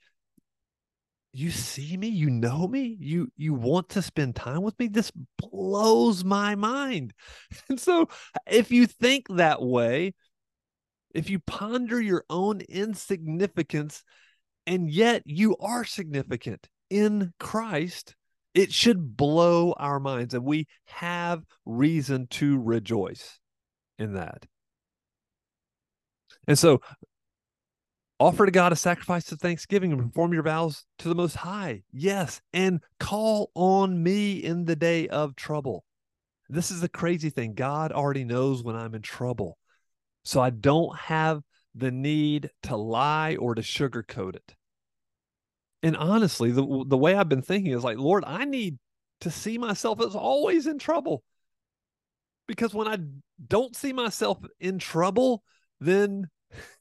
You 1.39 1.51
see 1.53 1.97
me 1.97 2.09
you 2.09 2.31
know 2.31 2.67
me 2.67 2.97
you 2.99 3.31
you 3.37 3.55
want 3.55 3.89
to 3.91 4.03
spend 4.03 4.35
time 4.35 4.63
with 4.63 4.79
me? 4.79 4.89
This 4.89 5.13
blows 5.39 6.25
my 6.25 6.55
mind. 6.55 7.15
And 7.69 7.79
so 7.79 8.09
if 8.47 8.71
you 8.71 8.87
think 8.87 9.27
that 9.29 9.63
way 9.63 10.15
if 11.15 11.31
you 11.31 11.39
ponder 11.39 12.01
your 12.01 12.25
own 12.29 12.61
insignificance 12.63 14.03
and 14.67 14.91
yet 14.91 15.23
you 15.25 15.57
are 15.59 15.85
significant 15.85 16.69
in 16.91 17.33
Christ 17.39 18.17
it 18.55 18.73
should 18.73 19.17
blow 19.17 19.73
our 19.73 20.01
minds 20.01 20.35
and 20.35 20.45
we 20.45 20.67
have 20.87 21.45
reason 21.65 22.27
to 22.29 22.59
rejoice 22.59 23.39
in 23.99 24.15
that. 24.15 24.47
And 26.49 26.59
so 26.59 26.81
Offer 28.21 28.47
to 28.47 28.53
God 28.53 28.73
a 28.73 28.77
sacrifice 28.77 29.31
of 29.31 29.41
thanksgiving 29.41 29.93
and 29.93 30.03
perform 30.03 30.33
your 30.33 30.43
vows 30.43 30.85
to 30.99 31.09
the 31.09 31.15
Most 31.15 31.37
High. 31.37 31.83
Yes. 31.93 32.41
And 32.53 32.81
call 32.99 33.53
on 33.55 34.03
me 34.03 34.33
in 34.33 34.65
the 34.65 34.75
day 34.75 35.07
of 35.09 35.37
trouble. 35.37 35.85
This 36.49 36.71
is 36.71 36.81
the 36.81 36.89
crazy 36.89 37.31
thing. 37.31 37.55
God 37.55 37.93
already 37.93 38.25
knows 38.25 38.63
when 38.63 38.75
I'm 38.75 38.95
in 38.95 39.03
trouble. 39.03 39.57
So 40.25 40.41
I 40.41 40.51
don't 40.51 40.97
have 40.99 41.43
the 41.75 41.93
need 41.93 42.51
to 42.65 42.77
lie 42.77 43.37
or 43.37 43.55
to 43.55 43.63
sugarcoat 43.63 44.35
it. 44.35 44.55
And 45.83 45.97
honestly, 45.97 46.51
the, 46.51 46.85
the 46.87 46.99
way 46.99 47.15
I've 47.15 47.29
been 47.29 47.43
thinking 47.43 47.73
is 47.73 47.85
like, 47.85 47.99
Lord, 47.99 48.25
I 48.27 48.45
need 48.45 48.79
to 49.21 49.31
see 49.31 49.59
myself 49.59 50.01
as 50.01 50.17
always 50.17 50.67
in 50.67 50.79
trouble. 50.79 51.23
Because 52.49 52.75
when 52.75 52.89
I 52.89 52.99
don't 53.47 53.77
see 53.77 53.93
myself 53.93 54.39
in 54.59 54.79
trouble, 54.79 55.45
then 55.81 56.29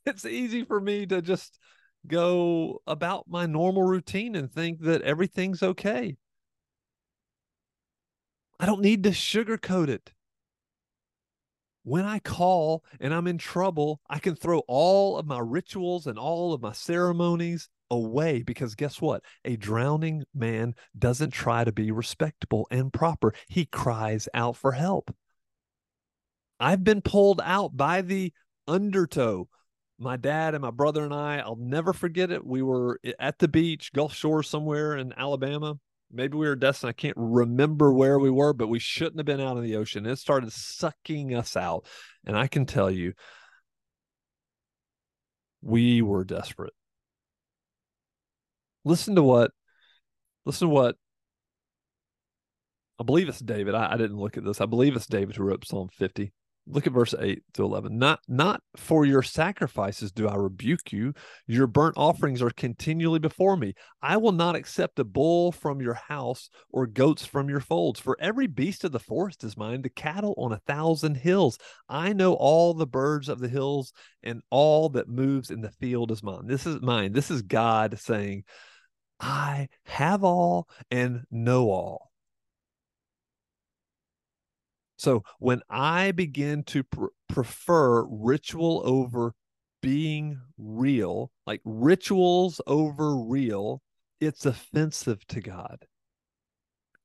it's 0.07 0.25
easy 0.25 0.63
for 0.63 0.79
me 0.79 1.05
to 1.05 1.21
just 1.21 1.59
go 2.07 2.81
about 2.87 3.25
my 3.27 3.45
normal 3.45 3.83
routine 3.83 4.35
and 4.35 4.51
think 4.51 4.81
that 4.81 5.01
everything's 5.01 5.61
okay. 5.61 6.15
I 8.59 8.65
don't 8.65 8.81
need 8.81 9.03
to 9.03 9.11
sugarcoat 9.11 9.89
it. 9.89 10.11
When 11.83 12.05
I 12.05 12.19
call 12.19 12.83
and 12.99 13.13
I'm 13.13 13.27
in 13.27 13.37
trouble, 13.37 14.01
I 14.09 14.19
can 14.19 14.35
throw 14.35 14.59
all 14.67 15.17
of 15.17 15.25
my 15.25 15.39
rituals 15.39 16.07
and 16.07 16.17
all 16.17 16.53
of 16.53 16.61
my 16.61 16.73
ceremonies 16.73 17.69
away 17.89 18.41
because 18.41 18.75
guess 18.75 18.99
what? 18.99 19.23
A 19.45 19.55
drowning 19.55 20.23
man 20.33 20.75
doesn't 20.97 21.31
try 21.31 21.63
to 21.63 21.71
be 21.71 21.91
respectable 21.91 22.67
and 22.71 22.91
proper, 22.91 23.33
he 23.47 23.65
cries 23.65 24.27
out 24.33 24.57
for 24.57 24.73
help. 24.73 25.15
I've 26.59 26.83
been 26.83 27.01
pulled 27.01 27.39
out 27.43 27.77
by 27.77 28.01
the 28.01 28.33
undertow 28.67 29.47
my 29.99 30.17
dad 30.17 30.53
and 30.53 30.61
my 30.61 30.71
brother 30.71 31.03
and 31.03 31.13
I, 31.13 31.39
I'll 31.39 31.55
never 31.55 31.93
forget 31.93 32.31
it. 32.31 32.45
We 32.45 32.61
were 32.61 32.99
at 33.19 33.39
the 33.39 33.47
beach, 33.47 33.91
Gulf 33.93 34.13
Shore 34.13 34.43
somewhere 34.43 34.95
in 34.97 35.13
Alabama. 35.17 35.75
Maybe 36.11 36.37
we 36.37 36.47
were 36.47 36.55
destined. 36.55 36.89
I 36.89 36.93
can't 36.93 37.17
remember 37.17 37.91
where 37.91 38.19
we 38.19 38.29
were, 38.29 38.53
but 38.53 38.67
we 38.67 38.79
shouldn't 38.79 39.17
have 39.17 39.25
been 39.25 39.41
out 39.41 39.57
in 39.57 39.63
the 39.63 39.75
ocean. 39.75 40.05
It 40.05 40.17
started 40.17 40.53
sucking 40.53 41.35
us 41.35 41.57
out. 41.57 41.85
And 42.25 42.37
I 42.37 42.47
can 42.47 42.65
tell 42.65 42.89
you, 42.89 43.13
we 45.61 46.01
were 46.01 46.23
desperate. 46.23 46.73
Listen 48.85 49.15
to 49.15 49.23
what, 49.23 49.51
listen 50.45 50.69
to 50.69 50.73
what, 50.73 50.95
I 52.99 53.03
believe 53.03 53.27
it's 53.27 53.39
David. 53.39 53.75
I, 53.75 53.93
I 53.93 53.97
didn't 53.97 54.17
look 54.17 54.37
at 54.37 54.45
this. 54.45 54.61
I 54.61 54.65
believe 54.65 54.95
it's 54.95 55.07
David 55.07 55.35
who 55.35 55.43
wrote 55.43 55.67
Psalm 55.67 55.89
50 55.91 56.31
look 56.67 56.85
at 56.85 56.93
verse 56.93 57.15
8 57.17 57.41
to 57.53 57.63
11 57.63 57.97
not 57.97 58.19
not 58.27 58.61
for 58.75 59.05
your 59.05 59.23
sacrifices 59.23 60.11
do 60.11 60.27
i 60.27 60.35
rebuke 60.35 60.91
you. 60.91 61.13
Your 61.47 61.67
burnt 61.67 61.95
offerings 61.97 62.41
are 62.41 62.49
continually 62.49 63.19
before 63.19 63.57
me. 63.57 63.73
I 64.01 64.17
will 64.17 64.31
not 64.31 64.55
accept 64.55 64.99
a 64.99 65.03
bull 65.03 65.51
from 65.51 65.81
your 65.81 65.93
house 65.93 66.49
or 66.69 66.87
goats 66.87 67.25
from 67.25 67.49
your 67.49 67.59
folds. 67.59 67.99
For 67.99 68.17
every 68.19 68.47
beast 68.47 68.83
of 68.83 68.91
the 68.91 68.99
forest 68.99 69.43
is 69.43 69.57
mine 69.57 69.81
the 69.81 69.89
cattle 69.89 70.33
on 70.37 70.51
a 70.51 70.61
thousand 70.67 71.15
hills. 71.15 71.57
I 71.89 72.13
know 72.13 72.33
all 72.33 72.73
the 72.73 72.87
birds 72.87 73.29
of 73.29 73.39
the 73.39 73.49
hills 73.49 73.93
and 74.23 74.41
all 74.49 74.89
that 74.89 75.09
moves 75.09 75.51
in 75.51 75.61
the 75.61 75.71
field 75.71 76.11
is 76.11 76.23
mine. 76.23 76.47
This 76.47 76.65
is 76.65 76.81
mine. 76.81 77.13
This 77.13 77.31
is 77.31 77.41
god 77.41 77.99
saying 77.99 78.43
i 79.19 79.67
have 79.85 80.23
all 80.23 80.67
and 80.91 81.23
know 81.31 81.69
all 81.71 82.06
so 84.97 85.23
when 85.39 85.61
I 85.69 86.11
begin 86.11 86.63
to 86.65 86.83
pr- 86.83 87.05
prefer 87.29 88.03
ritual 88.05 88.81
over 88.83 89.33
being 89.81 90.41
real, 90.57 91.31
like 91.45 91.61
rituals 91.63 92.59
over 92.65 93.15
real, 93.15 93.81
it's 94.19 94.45
offensive 94.45 95.25
to 95.27 95.39
God. 95.39 95.85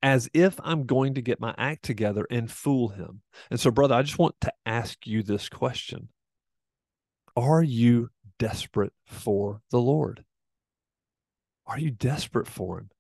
As 0.03 0.29
if 0.35 0.59
I'm 0.65 0.85
going 0.85 1.15
to 1.15 1.23
get 1.23 1.39
my 1.39 1.55
act 1.57 1.85
together 1.85 2.27
and 2.29 2.51
fool 2.51 2.89
him. 2.89 3.21
And 3.51 3.61
so, 3.61 3.71
brother, 3.71 3.95
I 3.95 4.03
just 4.03 4.19
want 4.19 4.35
to 4.41 4.53
ask 4.67 5.07
you 5.07 5.23
this 5.23 5.49
question 5.49 6.09
Are 7.37 7.63
you 7.63 8.09
desperate 8.39 8.95
for 9.07 9.61
the 9.71 9.81
Lord? 9.81 10.25
Are 11.67 11.79
you 11.79 11.91
desperate 11.91 12.49
for 12.49 12.81
him? 12.81 12.91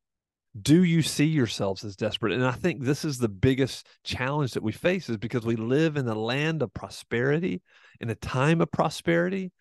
Do 0.61 0.82
you 0.85 1.00
see 1.02 1.25
yourselves 1.25 1.85
as 1.85 1.97
desperate? 1.97 2.32
And 2.32 2.44
i 2.44 2.52
think 2.52 2.82
this 2.82 3.04
is 3.04 3.18
the 3.18 3.28
biggest 3.28 3.87
challenge 4.04 4.52
that 4.52 4.62
we 4.62 4.73
face 4.73 5.09
is 5.09 5.16
because 5.16 5.44
we 5.44 5.56
live 5.56 5.97
in 5.97 6.06
a 6.09 6.14
land 6.14 6.62
of 6.62 6.75
prosperity 6.75 7.62
in 8.00 8.11
a 8.11 8.14
time 8.14 8.61
of 8.61 8.71
prosperity 8.71 9.52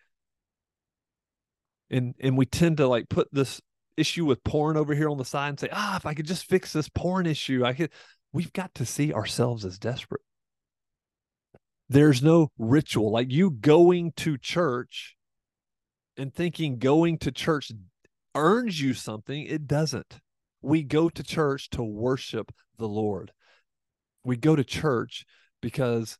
and 1.90 2.14
and 2.20 2.36
we 2.36 2.46
tend 2.46 2.76
to 2.78 2.86
like 2.86 3.08
put 3.08 3.28
this 3.32 3.60
issue 3.96 4.24
with 4.24 4.42
porn 4.44 4.76
over 4.76 4.94
here 4.94 5.08
on 5.08 5.18
the 5.18 5.24
side 5.24 5.50
and 5.50 5.60
say 5.60 5.68
ah 5.72 5.96
if 5.96 6.06
i 6.06 6.14
could 6.14 6.26
just 6.26 6.48
fix 6.48 6.72
this 6.72 6.88
porn 6.88 7.26
issue 7.26 7.64
i 7.64 7.72
could 7.72 7.90
we've 8.32 8.52
got 8.52 8.74
to 8.74 8.86
see 8.86 9.12
ourselves 9.12 9.64
as 9.64 9.78
desperate. 9.78 10.22
There's 11.88 12.22
no 12.22 12.50
ritual 12.58 13.12
like 13.12 13.30
you 13.30 13.50
going 13.50 14.12
to 14.16 14.38
church 14.38 15.14
and 16.16 16.34
thinking 16.34 16.78
going 16.78 17.18
to 17.18 17.30
church 17.30 17.70
earns 18.34 18.80
you 18.80 18.94
something 18.94 19.44
it 19.44 19.66
doesn't 19.66 20.20
we 20.62 20.82
go 20.82 21.08
to 21.08 21.22
church 21.22 21.70
to 21.70 21.82
worship 21.82 22.52
the 22.78 22.88
Lord. 22.88 23.32
We 24.24 24.36
go 24.36 24.56
to 24.56 24.64
church 24.64 25.26
because 25.60 26.18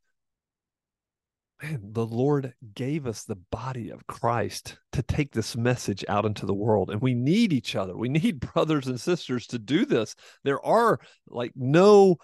man, 1.63 1.81
the 1.93 2.07
Lord 2.07 2.55
gave 2.75 3.07
us 3.07 3.25
the 3.25 3.37
body 3.37 3.91
of 3.91 4.07
Christ 4.07 4.79
to 4.93 5.03
take 5.03 5.33
this 5.33 5.57
message 5.57 6.05
out 6.09 6.25
into 6.25 6.47
the 6.47 6.55
world. 6.55 6.91
And 6.91 7.01
we 7.01 7.15
need 7.15 7.53
each 7.53 7.77
other. 7.77 7.97
We 7.97 8.09
need 8.09 8.41
brothers 8.53 8.89
and 8.89 9.01
sisters 9.01 9.47
to 9.49 9.59
do 9.59 9.87
this. 9.87 10.15
There 10.45 10.65
are 10.65 10.99
like 11.29 11.53
no 11.55 12.17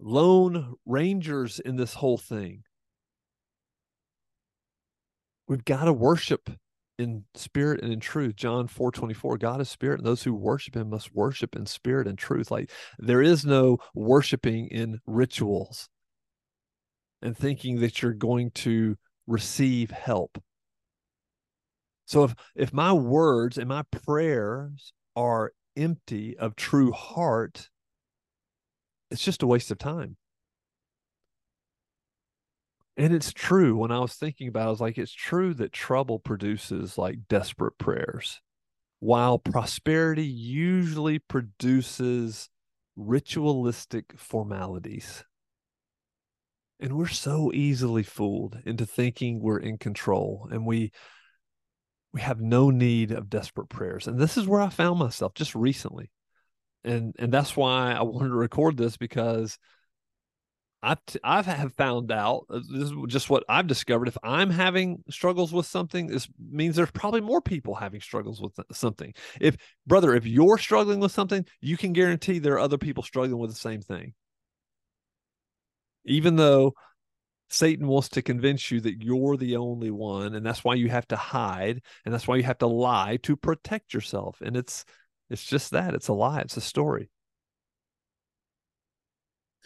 lone 0.00 0.74
rangers 0.84 1.60
in 1.60 1.76
this 1.76 1.94
whole 1.94 2.18
thing. 2.18 2.62
We've 5.46 5.64
got 5.64 5.84
to 5.84 5.92
worship 5.92 6.50
in 6.98 7.24
spirit 7.34 7.80
and 7.82 7.92
in 7.92 8.00
truth 8.00 8.34
john 8.34 8.66
4 8.66 8.90
24 8.90 9.38
god 9.38 9.60
is 9.60 9.68
spirit 9.68 9.98
and 9.98 10.06
those 10.06 10.22
who 10.22 10.34
worship 10.34 10.76
him 10.76 10.90
must 10.90 11.14
worship 11.14 11.54
in 11.54 11.66
spirit 11.66 12.06
and 12.06 12.18
truth. 12.18 12.50
Like 12.50 12.70
there 12.98 13.22
is 13.22 13.44
no 13.44 13.78
worshiping 13.94 14.68
in 14.68 15.00
rituals 15.06 15.88
and 17.22 17.36
thinking 17.36 17.80
that 17.80 18.02
you're 18.02 18.12
going 18.12 18.50
to 18.52 18.96
receive 19.26 19.90
help. 19.90 20.42
So 22.06 22.24
if 22.24 22.34
if 22.54 22.72
my 22.72 22.92
words 22.92 23.58
and 23.58 23.68
my 23.68 23.82
prayers 23.90 24.92
are 25.16 25.52
empty 25.76 26.36
of 26.38 26.56
true 26.56 26.90
heart 26.90 27.68
it's 29.10 29.24
just 29.24 29.42
a 29.42 29.46
waste 29.46 29.70
of 29.70 29.78
time 29.78 30.16
and 32.98 33.14
it's 33.14 33.32
true 33.32 33.76
when 33.76 33.92
I 33.92 34.00
was 34.00 34.14
thinking 34.14 34.48
about 34.48 34.64
it, 34.64 34.66
I 34.66 34.70
was 34.70 34.80
like, 34.80 34.98
it's 34.98 35.12
true 35.12 35.54
that 35.54 35.72
trouble 35.72 36.18
produces 36.18 36.98
like 36.98 37.28
desperate 37.28 37.78
prayers, 37.78 38.40
while 38.98 39.38
prosperity 39.38 40.24
usually 40.24 41.20
produces 41.20 42.50
ritualistic 42.96 44.18
formalities. 44.18 45.24
And 46.80 46.96
we're 46.96 47.06
so 47.06 47.52
easily 47.54 48.02
fooled 48.02 48.58
into 48.66 48.84
thinking 48.84 49.40
we're 49.40 49.58
in 49.60 49.78
control 49.78 50.48
and 50.50 50.66
we 50.66 50.90
we 52.12 52.20
have 52.20 52.40
no 52.40 52.70
need 52.70 53.12
of 53.12 53.30
desperate 53.30 53.68
prayers. 53.68 54.08
And 54.08 54.18
this 54.18 54.36
is 54.36 54.46
where 54.48 54.60
I 54.60 54.70
found 54.70 54.98
myself 54.98 55.34
just 55.34 55.54
recently. 55.54 56.10
And 56.82 57.14
and 57.16 57.32
that's 57.32 57.56
why 57.56 57.92
I 57.92 58.02
wanted 58.02 58.30
to 58.30 58.34
record 58.34 58.76
this 58.76 58.96
because 58.96 59.56
I've 60.82 60.98
I've 61.24 61.46
have 61.46 61.74
found 61.74 62.12
out 62.12 62.46
uh, 62.50 62.60
this 62.70 62.90
is 62.90 62.92
just 63.08 63.28
what 63.28 63.44
I've 63.48 63.66
discovered. 63.66 64.08
If 64.08 64.18
I'm 64.22 64.50
having 64.50 65.02
struggles 65.10 65.52
with 65.52 65.66
something, 65.66 66.06
this 66.06 66.28
means 66.38 66.76
there's 66.76 66.90
probably 66.92 67.20
more 67.20 67.40
people 67.40 67.74
having 67.74 68.00
struggles 68.00 68.40
with 68.40 68.58
something. 68.72 69.12
If 69.40 69.56
brother, 69.86 70.14
if 70.14 70.24
you're 70.24 70.58
struggling 70.58 71.00
with 71.00 71.12
something, 71.12 71.44
you 71.60 71.76
can 71.76 71.92
guarantee 71.92 72.38
there 72.38 72.54
are 72.54 72.60
other 72.60 72.78
people 72.78 73.02
struggling 73.02 73.40
with 73.40 73.50
the 73.50 73.56
same 73.56 73.80
thing. 73.80 74.14
Even 76.04 76.36
though 76.36 76.74
Satan 77.50 77.88
wants 77.88 78.10
to 78.10 78.22
convince 78.22 78.70
you 78.70 78.80
that 78.82 79.02
you're 79.02 79.36
the 79.36 79.56
only 79.56 79.90
one, 79.90 80.34
and 80.34 80.46
that's 80.46 80.62
why 80.62 80.74
you 80.74 80.88
have 80.90 81.08
to 81.08 81.16
hide, 81.16 81.82
and 82.04 82.14
that's 82.14 82.28
why 82.28 82.36
you 82.36 82.44
have 82.44 82.58
to 82.58 82.66
lie 82.66 83.18
to 83.24 83.36
protect 83.36 83.94
yourself. 83.94 84.40
And 84.40 84.56
it's 84.56 84.84
it's 85.28 85.44
just 85.44 85.72
that 85.72 85.94
it's 85.94 86.08
a 86.08 86.12
lie. 86.12 86.40
It's 86.40 86.56
a 86.56 86.60
story. 86.60 87.10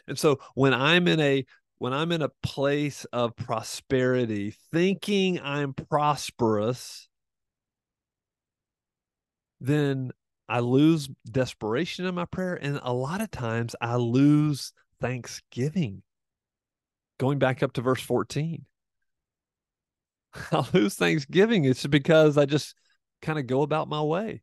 And 0.09 0.19
so 0.19 0.41
when 0.55 0.75
I'm 0.75 1.09
in 1.09 1.21
a 1.21 1.45
when 1.79 1.93
I'm 1.93 2.13
in 2.13 2.23
a 2.23 2.31
place 2.43 3.05
of 3.07 3.35
prosperity, 3.35 4.55
thinking 4.73 5.41
I'm 5.41 5.75
prosperous, 5.75 7.09
then 9.61 10.13
I 10.49 10.61
lose 10.61 11.09
desperation 11.29 12.05
in 12.05 12.15
my 12.15 12.25
prayer. 12.27 12.55
And 12.55 12.79
a 12.83 12.93
lot 12.93 13.21
of 13.21 13.31
times 13.33 13.75
I 13.81 13.97
lose 13.97 14.73
thanksgiving. 15.01 16.03
Going 17.19 17.39
back 17.39 17.63
up 17.63 17.73
to 17.73 17.81
verse 17.81 18.03
14. 18.03 18.65
I 20.53 20.67
lose 20.73 20.95
Thanksgiving. 20.95 21.65
It's 21.65 21.87
because 21.87 22.39
I 22.39 22.47
just 22.47 22.75
kind 23.21 23.39
of 23.39 23.47
go 23.47 23.63
about 23.63 23.89
my 23.89 24.03
way. 24.03 24.43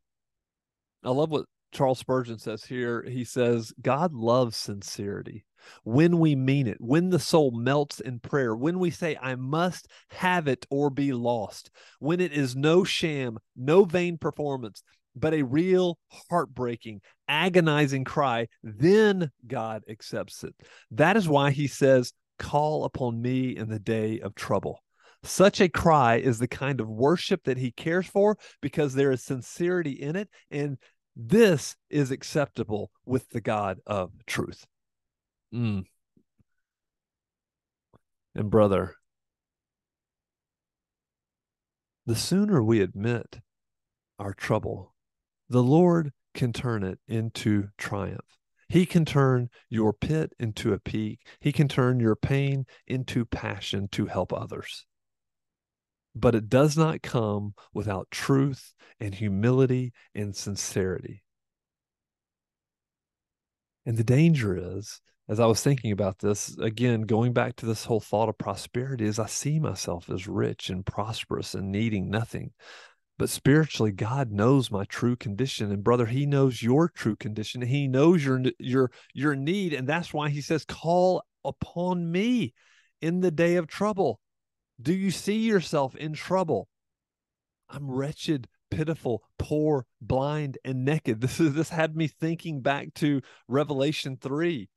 I 1.04 1.12
love 1.12 1.30
what 1.30 1.46
Charles 1.72 2.00
Spurgeon 2.00 2.40
says 2.40 2.64
here. 2.64 3.04
He 3.08 3.24
says, 3.24 3.74
God 3.82 4.14
loves 4.14 4.56
sincerity 4.56 5.46
when 5.84 6.20
we 6.20 6.36
mean 6.36 6.68
it, 6.68 6.78
when 6.80 7.10
the 7.10 7.20
soul 7.20 7.52
melts 7.52 8.00
in 8.00 8.20
prayer, 8.20 8.56
when 8.56 8.80
we 8.80 8.90
say, 8.90 9.18
I 9.22 9.36
must 9.36 9.88
have 10.10 10.48
it 10.48 10.66
or 10.70 10.90
be 10.90 11.14
lost, 11.14 11.70
when 12.00 12.20
it 12.20 12.32
is 12.32 12.56
no 12.56 12.84
sham, 12.84 13.40
no 13.56 13.84
vain 13.84 14.18
performance, 14.18 14.84
but 15.16 15.34
a 15.34 15.44
real 15.44 15.98
heartbreaking, 16.30 17.02
agonizing 17.28 18.04
cry, 18.04 18.48
then 18.64 19.32
God 19.46 19.84
accepts 19.90 20.44
it. 20.44 20.56
That 20.92 21.18
is 21.18 21.28
why 21.28 21.52
he 21.52 21.68
says, 21.68 22.14
Call 22.38 22.86
upon 22.86 23.22
me 23.22 23.58
in 23.58 23.68
the 23.68 23.80
day 23.80 24.22
of 24.22 24.34
trouble. 24.34 24.82
Such 25.24 25.60
a 25.60 25.68
cry 25.68 26.16
is 26.16 26.40
the 26.40 26.48
kind 26.48 26.80
of 26.80 26.88
worship 26.88 27.44
that 27.44 27.58
he 27.58 27.72
cares 27.72 28.08
for 28.08 28.38
because 28.62 28.94
there 28.94 29.12
is 29.12 29.22
sincerity 29.22 29.92
in 29.92 30.16
it. 30.16 30.30
And 30.50 30.78
this 31.22 31.76
is 31.90 32.12
acceptable 32.12 32.92
with 33.06 33.30
the 33.30 33.42
God 33.42 33.80
of 33.86 34.12
truth. 34.26 34.66
Mm. 35.54 35.84
And 38.36 38.50
brother, 38.50 38.96
the 42.06 42.16
sooner 42.16 42.64
we 42.64 42.80
admit 42.80 43.42
our 44.18 44.34
trouble, 44.34 44.96
the 45.50 45.62
Lord 45.62 46.14
can 46.34 46.54
turn 46.54 46.84
it 46.84 47.00
into 47.06 47.68
triumph. 47.78 48.38
He 48.70 48.86
can 48.86 49.04
turn 49.04 49.50
your 49.68 49.92
pit 49.92 50.32
into 50.40 50.72
a 50.72 50.80
peak. 50.80 51.20
He 51.42 51.52
can 51.52 51.68
turn 51.68 52.00
your 52.00 52.16
pain 52.16 52.66
into 52.88 53.26
passion 53.26 53.90
to 53.92 54.06
help 54.06 54.32
others. 54.32 54.86
But 56.20 56.36
it 56.36 56.50
does 56.50 56.78
not 56.78 57.02
come 57.02 57.54
without 57.74 58.12
truth 58.12 58.74
and 59.00 59.16
humility 59.16 59.94
and 60.14 60.36
sincerity. 60.36 61.24
And 63.86 63.98
the 63.98 64.04
danger 64.04 64.78
is 64.78 65.02
as 65.30 65.40
I 65.40 65.46
was 65.46 65.62
thinking 65.62 65.92
about 65.92 66.18
this, 66.18 66.58
again, 66.58 67.02
going 67.02 67.34
back 67.34 67.56
to 67.58 67.68
this 67.68 67.86
whole 67.86 68.00
thought 68.00 68.30
of 68.30 68.38
prosperity, 68.40 69.06
is 69.06 69.20
I 69.20 69.28
see 69.28 69.60
myself 69.60 70.10
as 70.10 70.28
rich 70.28 70.72
and 70.72 70.84
prosperous 70.84 71.54
and 71.54 71.72
needing 71.72 72.10
nothing. 72.10 72.52
But 73.20 73.30
spiritually, 73.30 73.92
God 73.92 74.32
knows 74.32 74.72
my 74.72 74.86
true 74.86 75.16
condition. 75.16 75.72
And 75.72 75.84
brother, 75.84 76.08
he 76.08 76.26
knows 76.26 76.64
your 76.64 76.90
true 76.90 77.16
condition. 77.16 77.62
He 77.62 77.88
knows 77.88 78.26
your 78.26 78.42
your 78.58 78.90
your 79.14 79.36
need. 79.36 79.74
And 79.74 79.88
that's 79.88 80.14
why 80.14 80.30
he 80.30 80.42
says, 80.42 80.66
call 80.66 81.22
upon 81.46 82.12
me 82.12 82.56
in 83.00 83.20
the 83.20 83.30
day 83.32 83.58
of 83.58 83.68
trouble. 83.68 84.20
Do 84.82 84.94
you 84.94 85.12
see 85.12 85.40
yourself 85.40 85.96
in 85.96 86.14
trouble? 86.14 86.68
I'm 87.70 87.90
wretched, 87.90 88.48
pitiful, 88.72 89.24
poor, 89.38 89.86
blind, 90.02 90.58
and 90.64 90.86
naked. 90.86 91.22
This 91.22 91.40
is 91.40 91.54
this 91.54 91.70
had 91.70 91.96
me 91.96 92.08
thinking 92.08 92.62
back 92.62 92.94
to 92.96 93.22
Revelation 93.48 94.18
3 94.20 94.70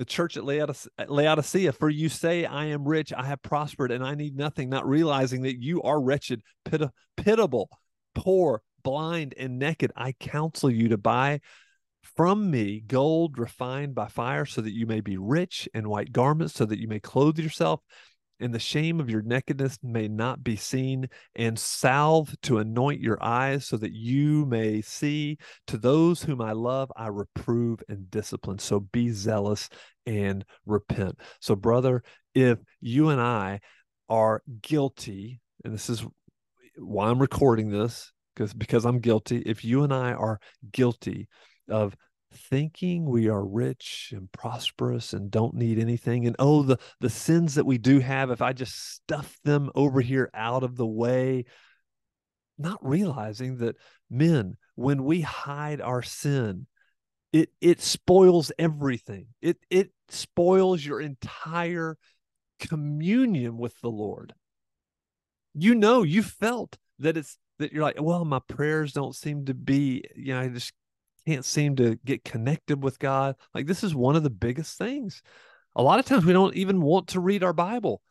the 0.00 0.06
church 0.06 0.38
at 0.38 1.10
Laodicea, 1.10 1.72
for 1.72 1.90
you 1.90 2.08
say, 2.08 2.46
I 2.46 2.64
am 2.64 2.88
rich, 2.88 3.12
I 3.12 3.26
have 3.26 3.42
prospered, 3.42 3.92
and 3.92 4.02
I 4.02 4.14
need 4.14 4.34
nothing, 4.34 4.70
not 4.70 4.88
realizing 4.88 5.42
that 5.42 5.60
you 5.60 5.82
are 5.82 6.00
wretched, 6.00 6.40
pit- 6.64 6.88
pitiable, 7.18 7.68
poor, 8.14 8.62
blind, 8.82 9.34
and 9.36 9.58
naked. 9.58 9.92
I 9.94 10.12
counsel 10.12 10.70
you 10.70 10.88
to 10.88 10.96
buy 10.96 11.42
from 12.02 12.50
me 12.50 12.80
gold 12.80 13.38
refined 13.38 13.94
by 13.94 14.08
fire, 14.08 14.46
so 14.46 14.62
that 14.62 14.72
you 14.72 14.86
may 14.86 15.02
be 15.02 15.18
rich, 15.18 15.68
and 15.74 15.86
white 15.86 16.12
garments, 16.12 16.54
so 16.54 16.64
that 16.64 16.78
you 16.80 16.88
may 16.88 17.00
clothe 17.00 17.38
yourself, 17.38 17.82
and 18.40 18.54
the 18.54 18.58
shame 18.58 19.00
of 19.00 19.10
your 19.10 19.22
nakedness 19.22 19.78
may 19.82 20.08
not 20.08 20.42
be 20.42 20.56
seen, 20.56 21.08
and 21.34 21.58
salve 21.58 22.34
to 22.42 22.58
anoint 22.58 23.00
your 23.00 23.22
eyes 23.22 23.66
so 23.66 23.76
that 23.76 23.92
you 23.92 24.46
may 24.46 24.80
see. 24.80 25.38
To 25.68 25.76
those 25.76 26.22
whom 26.22 26.40
I 26.40 26.52
love, 26.52 26.90
I 26.96 27.08
reprove 27.08 27.82
and 27.88 28.10
discipline. 28.10 28.58
So 28.58 28.80
be 28.80 29.10
zealous 29.10 29.68
and 30.06 30.44
repent. 30.66 31.18
So, 31.40 31.54
brother, 31.54 32.02
if 32.34 32.58
you 32.80 33.10
and 33.10 33.20
I 33.20 33.60
are 34.08 34.42
guilty, 34.62 35.40
and 35.64 35.72
this 35.72 35.90
is 35.90 36.04
why 36.76 37.08
I'm 37.08 37.20
recording 37.20 37.70
this, 37.70 38.12
because 38.34 38.54
because 38.54 38.84
I'm 38.84 39.00
guilty, 39.00 39.38
if 39.38 39.64
you 39.64 39.84
and 39.84 39.92
I 39.92 40.12
are 40.12 40.40
guilty 40.72 41.28
of 41.68 41.94
thinking 42.32 43.04
we 43.04 43.28
are 43.28 43.44
rich 43.44 44.12
and 44.14 44.30
prosperous 44.32 45.12
and 45.12 45.30
don't 45.30 45.54
need 45.54 45.78
anything 45.78 46.26
and 46.26 46.36
oh 46.38 46.62
the 46.62 46.78
the 47.00 47.10
sins 47.10 47.56
that 47.56 47.66
we 47.66 47.76
do 47.76 47.98
have 47.98 48.30
if 48.30 48.40
i 48.40 48.52
just 48.52 48.94
stuff 48.94 49.36
them 49.44 49.68
over 49.74 50.00
here 50.00 50.30
out 50.32 50.62
of 50.62 50.76
the 50.76 50.86
way 50.86 51.44
not 52.56 52.78
realizing 52.82 53.56
that 53.56 53.74
men 54.08 54.56
when 54.76 55.02
we 55.02 55.20
hide 55.22 55.80
our 55.80 56.02
sin 56.02 56.66
it 57.32 57.50
it 57.60 57.80
spoils 57.80 58.50
everything. 58.58 59.26
It 59.40 59.58
it 59.70 59.90
spoils 60.08 60.84
your 60.84 61.00
entire 61.00 61.96
communion 62.58 63.56
with 63.56 63.80
the 63.80 63.90
lord. 63.90 64.34
You 65.54 65.74
know 65.74 66.02
you 66.02 66.22
felt 66.22 66.76
that 66.98 67.16
it's 67.16 67.38
that 67.58 67.72
you're 67.72 67.82
like 67.82 68.00
well 68.00 68.24
my 68.24 68.40
prayers 68.48 68.92
don't 68.92 69.14
seem 69.14 69.44
to 69.46 69.54
be 69.54 70.02
you 70.16 70.32
know 70.32 70.40
i 70.40 70.48
just 70.48 70.72
can't 71.26 71.44
seem 71.44 71.76
to 71.76 71.98
get 72.04 72.24
connected 72.24 72.82
with 72.82 72.98
God. 72.98 73.36
Like 73.54 73.66
this 73.66 73.84
is 73.84 73.94
one 73.94 74.16
of 74.16 74.22
the 74.22 74.30
biggest 74.30 74.78
things. 74.78 75.22
A 75.76 75.82
lot 75.82 75.98
of 75.98 76.04
times 76.06 76.24
we 76.24 76.32
don't 76.32 76.56
even 76.56 76.80
want 76.80 77.08
to 77.08 77.20
read 77.20 77.44
our 77.44 77.52
Bible 77.52 78.02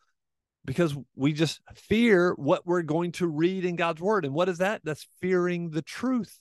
because 0.64 0.96
we 1.14 1.32
just 1.32 1.60
fear 1.74 2.34
what 2.34 2.66
we're 2.66 2.82
going 2.82 3.12
to 3.12 3.26
read 3.26 3.64
in 3.64 3.76
God's 3.76 4.00
word. 4.00 4.24
And 4.24 4.34
what 4.34 4.48
is 4.48 4.58
that? 4.58 4.82
That's 4.84 5.06
fearing 5.20 5.70
the 5.70 5.82
truth. 5.82 6.38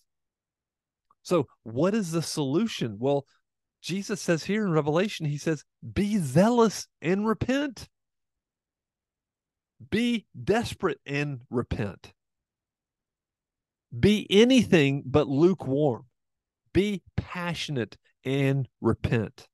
So, 1.23 1.47
what 1.63 1.93
is 1.93 2.11
the 2.11 2.21
solution? 2.21 2.97
Well, 2.99 3.25
Jesus 3.81 4.21
says 4.21 4.43
here 4.43 4.65
in 4.65 4.71
Revelation, 4.71 5.25
he 5.25 5.37
says, 5.37 5.63
be 5.93 6.17
zealous 6.17 6.87
and 7.01 7.25
repent. 7.27 7.87
Be 9.89 10.25
desperate 10.41 10.99
and 11.05 11.41
repent. 11.49 12.13
Be 13.97 14.27
anything 14.29 15.03
but 15.05 15.27
lukewarm. 15.27 16.05
Be 16.73 17.01
passionate 17.17 17.97
and 18.23 18.67
repent. 18.81 19.47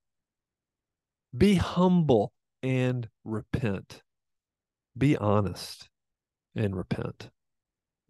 Be 1.36 1.56
humble 1.56 2.34
and 2.63 3.10
repent. 3.23 4.01
Be 4.97 5.17
honest 5.17 5.89
and 6.56 6.75
repent. 6.75 7.30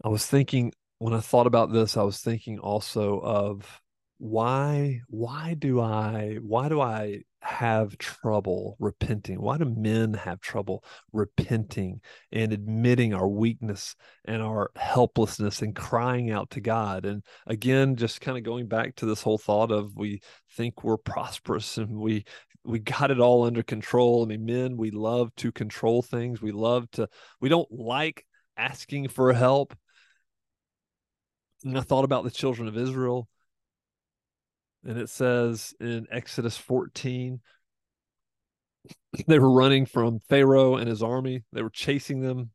I 0.04 0.10
was 0.10 0.26
thinking 0.26 0.74
when 1.00 1.14
I 1.14 1.20
thought 1.20 1.48
about 1.48 1.72
this, 1.72 1.98
I 1.98 2.04
was 2.04 2.20
thinking 2.20 2.60
also 2.60 3.20
of 3.20 3.82
why 4.18 5.02
why 5.08 5.56
do 5.56 5.82
I 5.82 6.38
why 6.42 6.70
do 6.70 6.80
I 6.80 7.24
have 7.46 7.98
trouble 7.98 8.76
repenting? 8.80 9.40
Why 9.40 9.58
do 9.58 9.66
men 9.66 10.16
have 10.16 10.42
trouble 10.42 10.84
repenting 11.14 12.02
and 12.32 12.52
admitting 12.52 13.14
our 13.14 13.28
weakness 13.28 13.96
and 14.26 14.42
our 14.42 14.72
helplessness 14.76 15.62
and 15.62 15.76
crying 15.76 16.32
out 16.32 16.50
to 16.52 16.62
God? 16.62 17.06
And 17.06 17.24
again, 17.46 17.96
just 17.96 18.20
kind 18.20 18.38
of 18.38 18.44
going 18.44 18.68
back 18.68 18.96
to 18.96 19.06
this 19.06 19.22
whole 19.22 19.38
thought 19.38 19.72
of 19.72 19.96
we 19.96 20.22
think 20.56 20.84
we're 20.84 20.98
prosperous 20.98 21.78
and 21.78 21.98
we 22.00 22.26
we 22.64 22.80
got 22.80 23.12
it 23.12 23.20
all 23.20 23.44
under 23.44 23.62
control. 23.62 24.24
I 24.24 24.26
mean, 24.26 24.46
men, 24.46 24.76
we 24.76 24.90
love 24.90 25.34
to 25.36 25.52
control 25.52 26.02
things. 26.02 26.42
We 26.42 26.52
love 26.52 26.90
to 26.92 27.08
we 27.40 27.50
don't 27.50 27.72
like 27.72 28.26
asking 28.58 29.10
for 29.10 29.32
help. 29.34 29.76
And 31.64 31.78
I 31.78 31.82
thought 31.82 32.06
about 32.06 32.24
the 32.24 32.32
children 32.32 32.68
of 32.68 32.78
Israel 32.78 33.28
and 34.86 35.00
it 35.00 35.10
says 35.10 35.74
in 35.80 36.08
Exodus 36.12 36.58
14 36.58 37.42
they 39.28 39.40
were 39.40 39.52
running 39.52 39.86
from 39.86 40.20
Pharaoh 40.30 40.76
and 40.76 40.88
his 40.88 41.02
army. 41.02 41.44
They 41.52 41.64
were 41.64 41.70
chasing 41.70 42.22
them. 42.22 42.52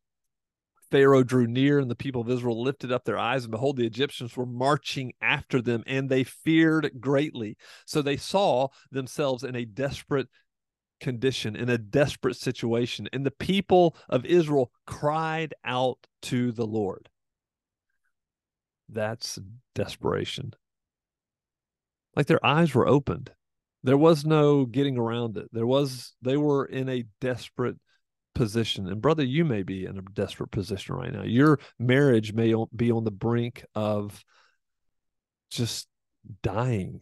Pharaoh 0.90 1.22
drew 1.22 1.46
near, 1.46 1.78
and 1.78 1.90
the 1.90 1.96
people 1.96 2.20
of 2.20 2.30
Israel 2.30 2.62
lifted 2.62 2.90
up 2.90 3.04
their 3.04 3.18
eyes, 3.18 3.44
and 3.44 3.52
behold, 3.52 3.76
the 3.76 3.86
Egyptians 3.86 4.36
were 4.36 4.46
marching 4.46 5.12
after 5.20 5.62
them, 5.62 5.84
and 5.86 6.08
they 6.08 6.24
feared 6.24 6.90
greatly. 7.00 7.56
So 7.86 8.02
they 8.02 8.16
saw 8.16 8.68
themselves 8.90 9.44
in 9.44 9.54
a 9.54 9.64
desperate 9.64 10.26
condition, 11.00 11.54
in 11.54 11.68
a 11.68 11.78
desperate 11.78 12.36
situation. 12.36 13.08
And 13.12 13.24
the 13.24 13.30
people 13.30 13.96
of 14.08 14.26
Israel 14.26 14.72
cried 14.84 15.54
out 15.64 15.98
to 16.22 16.50
the 16.50 16.66
Lord. 16.66 17.08
That's 18.88 19.38
desperation 19.76 20.54
like 22.20 22.26
their 22.26 22.44
eyes 22.44 22.74
were 22.74 22.86
opened. 22.86 23.30
There 23.82 23.96
was 23.96 24.26
no 24.26 24.66
getting 24.66 24.98
around 24.98 25.38
it. 25.38 25.48
There 25.52 25.66
was 25.66 26.12
they 26.20 26.36
were 26.36 26.66
in 26.66 26.86
a 26.90 27.06
desperate 27.18 27.78
position. 28.34 28.86
And 28.88 29.00
brother, 29.00 29.24
you 29.24 29.42
may 29.46 29.62
be 29.62 29.86
in 29.86 29.96
a 29.96 30.02
desperate 30.02 30.50
position 30.50 30.96
right 30.96 31.10
now. 31.10 31.22
Your 31.22 31.58
marriage 31.78 32.34
may 32.34 32.54
be 32.76 32.92
on 32.92 33.04
the 33.04 33.10
brink 33.10 33.64
of 33.74 34.22
just 35.50 35.88
dying. 36.42 37.00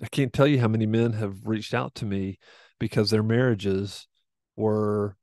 I 0.00 0.06
can't 0.06 0.32
tell 0.32 0.46
you 0.46 0.60
how 0.60 0.68
many 0.68 0.86
men 0.86 1.14
have 1.14 1.48
reached 1.48 1.74
out 1.74 1.96
to 1.96 2.06
me 2.06 2.38
because 2.78 3.10
their 3.10 3.24
marriages 3.24 4.06
were 4.54 5.16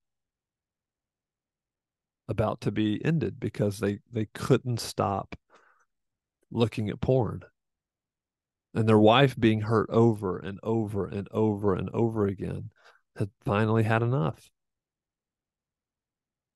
about 2.27 2.59
to 2.59 2.71
be 2.71 3.01
ended 3.05 3.39
because 3.39 3.79
they 3.79 3.99
they 4.11 4.27
couldn't 4.33 4.81
stop 4.81 5.37
looking 6.51 6.89
at 6.89 7.01
porn 7.01 7.41
and 8.73 8.87
their 8.87 8.99
wife 8.99 9.35
being 9.39 9.61
hurt 9.61 9.89
over 9.89 10.37
and 10.37 10.59
over 10.61 11.07
and 11.07 11.27
over 11.31 11.73
and 11.73 11.89
over 11.93 12.27
again 12.27 12.69
had 13.15 13.29
finally 13.43 13.83
had 13.83 14.03
enough. 14.03 14.49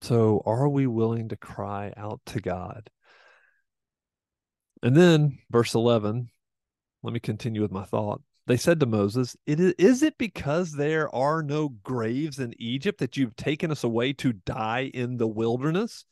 So 0.02 0.42
are 0.46 0.70
we 0.70 0.88
willing 0.88 1.30
to 1.30 1.36
cry 1.36 1.94
out 1.98 2.22
to 2.28 2.42
god? 2.42 2.90
And 4.84 4.96
then 4.96 5.40
verse 5.50 5.74
11 5.74 6.30
let 7.04 7.14
me 7.14 7.20
continue 7.20 7.62
with 7.62 7.72
my 7.72 7.84
thought. 7.84 8.22
They 8.48 8.58
said 8.58 8.80
to 8.80 8.86
Moses, 8.86 9.36
it 9.46 9.60
is, 9.60 9.74
is 9.78 10.04
it 10.04 10.18
because 10.18 10.74
there 10.74 11.14
are 11.16 11.42
no 11.42 11.70
graves 11.70 12.40
in 12.40 12.54
Egypt 12.60 13.00
that 13.00 13.18
you've 13.18 13.36
taken 13.36 13.72
us 13.72 13.84
away 13.84 14.14
to 14.14 14.34
die 14.34 14.92
in 14.94 15.18
the 15.18 15.28
wilderness? 15.28 16.06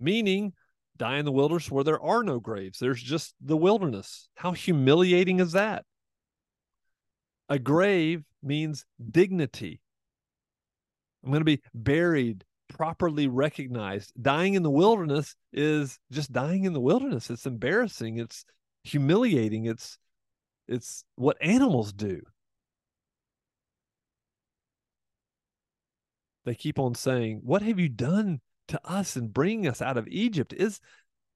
Meaning, 0.00 0.52
die 0.98 1.18
in 1.18 1.24
the 1.24 1.32
wilderness 1.32 1.70
where 1.70 1.84
there 1.84 2.00
are 2.00 2.22
no 2.22 2.40
graves. 2.40 2.78
There's 2.78 3.02
just 3.02 3.34
the 3.40 3.56
wilderness. 3.56 4.28
How 4.34 4.52
humiliating 4.52 5.40
is 5.40 5.52
that? 5.52 5.84
A 7.48 7.58
grave 7.58 8.24
means 8.42 8.84
dignity. 9.10 9.80
I'm 11.24 11.30
going 11.30 11.40
to 11.40 11.44
be 11.44 11.62
buried, 11.74 12.44
properly 12.68 13.26
recognized. 13.26 14.12
Dying 14.20 14.54
in 14.54 14.62
the 14.62 14.70
wilderness 14.70 15.34
is 15.52 15.98
just 16.12 16.32
dying 16.32 16.64
in 16.64 16.72
the 16.72 16.80
wilderness. 16.80 17.30
It's 17.30 17.46
embarrassing. 17.46 18.18
It's 18.18 18.44
humiliating. 18.84 19.66
It's 19.66 19.98
it's 20.66 21.04
what 21.16 21.38
animals 21.40 21.92
do. 21.94 22.20
They 26.44 26.54
keep 26.54 26.78
on 26.78 26.94
saying, 26.94 27.40
What 27.42 27.62
have 27.62 27.78
you 27.78 27.88
done 27.88 28.40
to 28.68 28.80
us 28.84 29.16
and 29.16 29.32
bringing 29.32 29.66
us 29.66 29.82
out 29.82 29.96
of 29.96 30.08
Egypt? 30.08 30.52
Is 30.52 30.80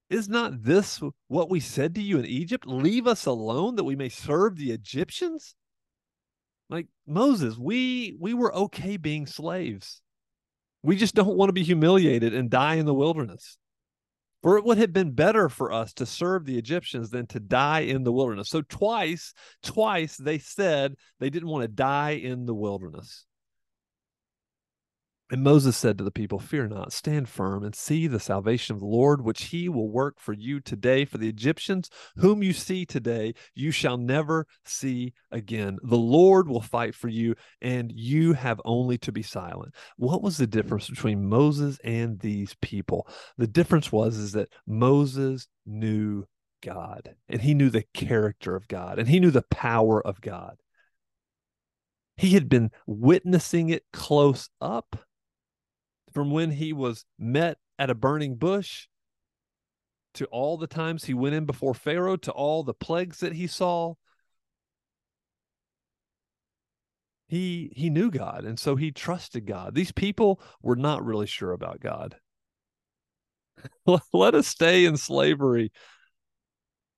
is 0.09 0.29
not 0.29 0.63
this 0.63 1.01
what 1.27 1.49
we 1.49 1.59
said 1.59 1.95
to 1.95 2.01
you 2.01 2.19
in 2.19 2.25
Egypt? 2.25 2.67
Leave 2.67 3.07
us 3.07 3.25
alone 3.25 3.75
that 3.75 3.83
we 3.83 3.95
may 3.95 4.09
serve 4.09 4.55
the 4.55 4.71
Egyptians? 4.71 5.55
Like 6.69 6.87
Moses, 7.07 7.57
we 7.57 8.15
we 8.19 8.33
were 8.33 8.53
okay 8.53 8.97
being 8.97 9.25
slaves. 9.25 10.01
We 10.83 10.95
just 10.97 11.15
don't 11.15 11.37
want 11.37 11.49
to 11.49 11.53
be 11.53 11.63
humiliated 11.63 12.33
and 12.33 12.49
die 12.49 12.75
in 12.75 12.85
the 12.85 12.93
wilderness. 12.93 13.57
For 14.43 14.57
it 14.57 14.65
would 14.65 14.77
have 14.77 14.91
been 14.91 15.11
better 15.11 15.47
for 15.47 15.71
us 15.71 15.93
to 15.93 16.05
serve 16.05 16.45
the 16.45 16.57
Egyptians 16.57 17.09
than 17.09 17.27
to 17.27 17.39
die 17.39 17.81
in 17.81 18.03
the 18.03 18.11
wilderness. 18.11 18.49
So 18.49 18.61
twice, 18.61 19.33
twice 19.63 20.17
they 20.17 20.37
said 20.37 20.95
they 21.19 21.29
didn't 21.29 21.47
want 21.47 21.61
to 21.61 21.69
die 21.69 22.11
in 22.11 22.45
the 22.45 22.53
wilderness. 22.53 23.25
And 25.33 25.41
Moses 25.41 25.75
said 25.75 25.97
to 25.97 26.03
the 26.03 26.11
people, 26.11 26.37
Fear 26.37 26.67
not, 26.67 26.93
stand 26.93 27.27
firm 27.27 27.63
and 27.63 27.73
see 27.73 28.05
the 28.05 28.19
salvation 28.19 28.75
of 28.75 28.79
the 28.81 28.85
Lord, 28.85 29.21
which 29.23 29.45
he 29.45 29.67
will 29.67 29.89
work 29.89 30.19
for 30.19 30.31
you 30.31 30.59
today. 30.59 31.05
For 31.05 31.17
the 31.17 31.27
Egyptians 31.27 31.89
whom 32.17 32.43
you 32.43 32.53
see 32.53 32.85
today, 32.85 33.33
you 33.55 33.71
shall 33.71 33.97
never 33.97 34.45
see 34.63 35.15
again. 35.31 35.79
The 35.81 35.97
Lord 35.97 36.47
will 36.47 36.61
fight 36.61 36.93
for 36.93 37.07
you, 37.07 37.33
and 37.63 37.91
you 37.91 38.33
have 38.33 38.61
only 38.63 38.99
to 38.99 39.11
be 39.11 39.23
silent. 39.23 39.73
What 39.97 40.21
was 40.21 40.37
the 40.37 40.45
difference 40.45 40.87
between 40.87 41.27
Moses 41.27 41.79
and 41.83 42.19
these 42.19 42.55
people? 42.61 43.07
The 43.35 43.47
difference 43.47 43.91
was 43.91 44.17
is 44.17 44.33
that 44.33 44.53
Moses 44.67 45.47
knew 45.65 46.25
God, 46.61 47.15
and 47.27 47.41
he 47.41 47.55
knew 47.55 47.71
the 47.71 47.85
character 47.95 48.55
of 48.55 48.67
God, 48.67 48.99
and 48.99 49.09
he 49.09 49.19
knew 49.19 49.31
the 49.31 49.41
power 49.41 49.99
of 49.99 50.21
God. 50.21 50.57
He 52.17 52.35
had 52.35 52.49
been 52.49 52.69
witnessing 52.85 53.69
it 53.69 53.85
close 53.91 54.51
up 54.61 54.95
from 56.13 56.31
when 56.31 56.51
he 56.51 56.73
was 56.73 57.05
met 57.17 57.57
at 57.79 57.89
a 57.89 57.95
burning 57.95 58.35
bush 58.35 58.87
to 60.15 60.25
all 60.25 60.57
the 60.57 60.67
times 60.67 61.05
he 61.05 61.13
went 61.13 61.35
in 61.35 61.45
before 61.45 61.73
Pharaoh 61.73 62.17
to 62.17 62.31
all 62.31 62.63
the 62.63 62.73
plagues 62.73 63.19
that 63.19 63.33
he 63.33 63.47
saw. 63.47 63.95
He 67.27 67.71
he 67.75 67.89
knew 67.89 68.11
God 68.11 68.45
and 68.45 68.59
so 68.59 68.75
he 68.75 68.91
trusted 68.91 69.47
God. 69.47 69.73
These 69.73 69.91
people 69.91 70.39
were 70.61 70.75
not 70.75 71.03
really 71.03 71.25
sure 71.25 71.51
about 71.51 71.79
God. 71.79 72.15
Let 74.13 74.35
us 74.35 74.47
stay 74.47 74.85
in 74.85 74.97
slavery. 74.97 75.71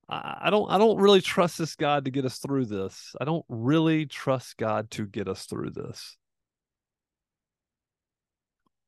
I 0.08 0.50
don't 0.52 0.70
I 0.70 0.78
don't 0.78 1.00
really 1.00 1.22
trust 1.22 1.58
this 1.58 1.76
God 1.76 2.06
to 2.06 2.12
get 2.12 2.26
us 2.26 2.38
through 2.38 2.66
this. 2.66 3.16
I 3.20 3.26
don't 3.26 3.46
really 3.50 4.06
trust 4.06 4.58
God 4.58 4.92
to 4.92 5.06
get 5.06 5.28
us 5.28 5.46
through 5.46 5.72
this. 5.72 6.18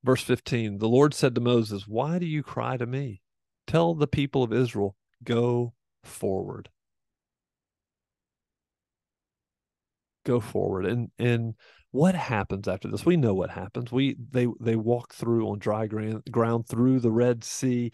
Verse 0.07 0.23
15 0.23 0.77
The 0.77 0.87
Lord 0.87 1.13
said 1.13 1.35
to 1.35 1.41
Moses, 1.41 1.85
Why 1.85 2.17
do 2.17 2.25
you 2.25 2.41
cry 2.41 2.77
to 2.77 2.85
me? 2.85 3.19
Tell 3.67 3.93
the 3.93 4.07
people 4.07 4.41
of 4.41 4.53
Israel, 4.53 4.95
go 5.21 5.73
forward. 6.01 6.69
Go 10.25 10.39
forward. 10.39 10.85
And 10.85 11.09
and 11.19 11.55
what 11.91 12.15
happens 12.15 12.69
after 12.69 12.87
this? 12.87 13.05
We 13.05 13.17
know 13.17 13.33
what 13.33 13.49
happens. 13.49 13.91
We 13.91 14.15
they 14.31 14.47
they 14.61 14.77
walk 14.77 15.13
through 15.13 15.45
on 15.49 15.59
dry 15.59 15.87
ground, 15.87 16.23
ground 16.31 16.69
through 16.69 17.01
the 17.01 17.11
Red 17.11 17.43
Sea. 17.43 17.91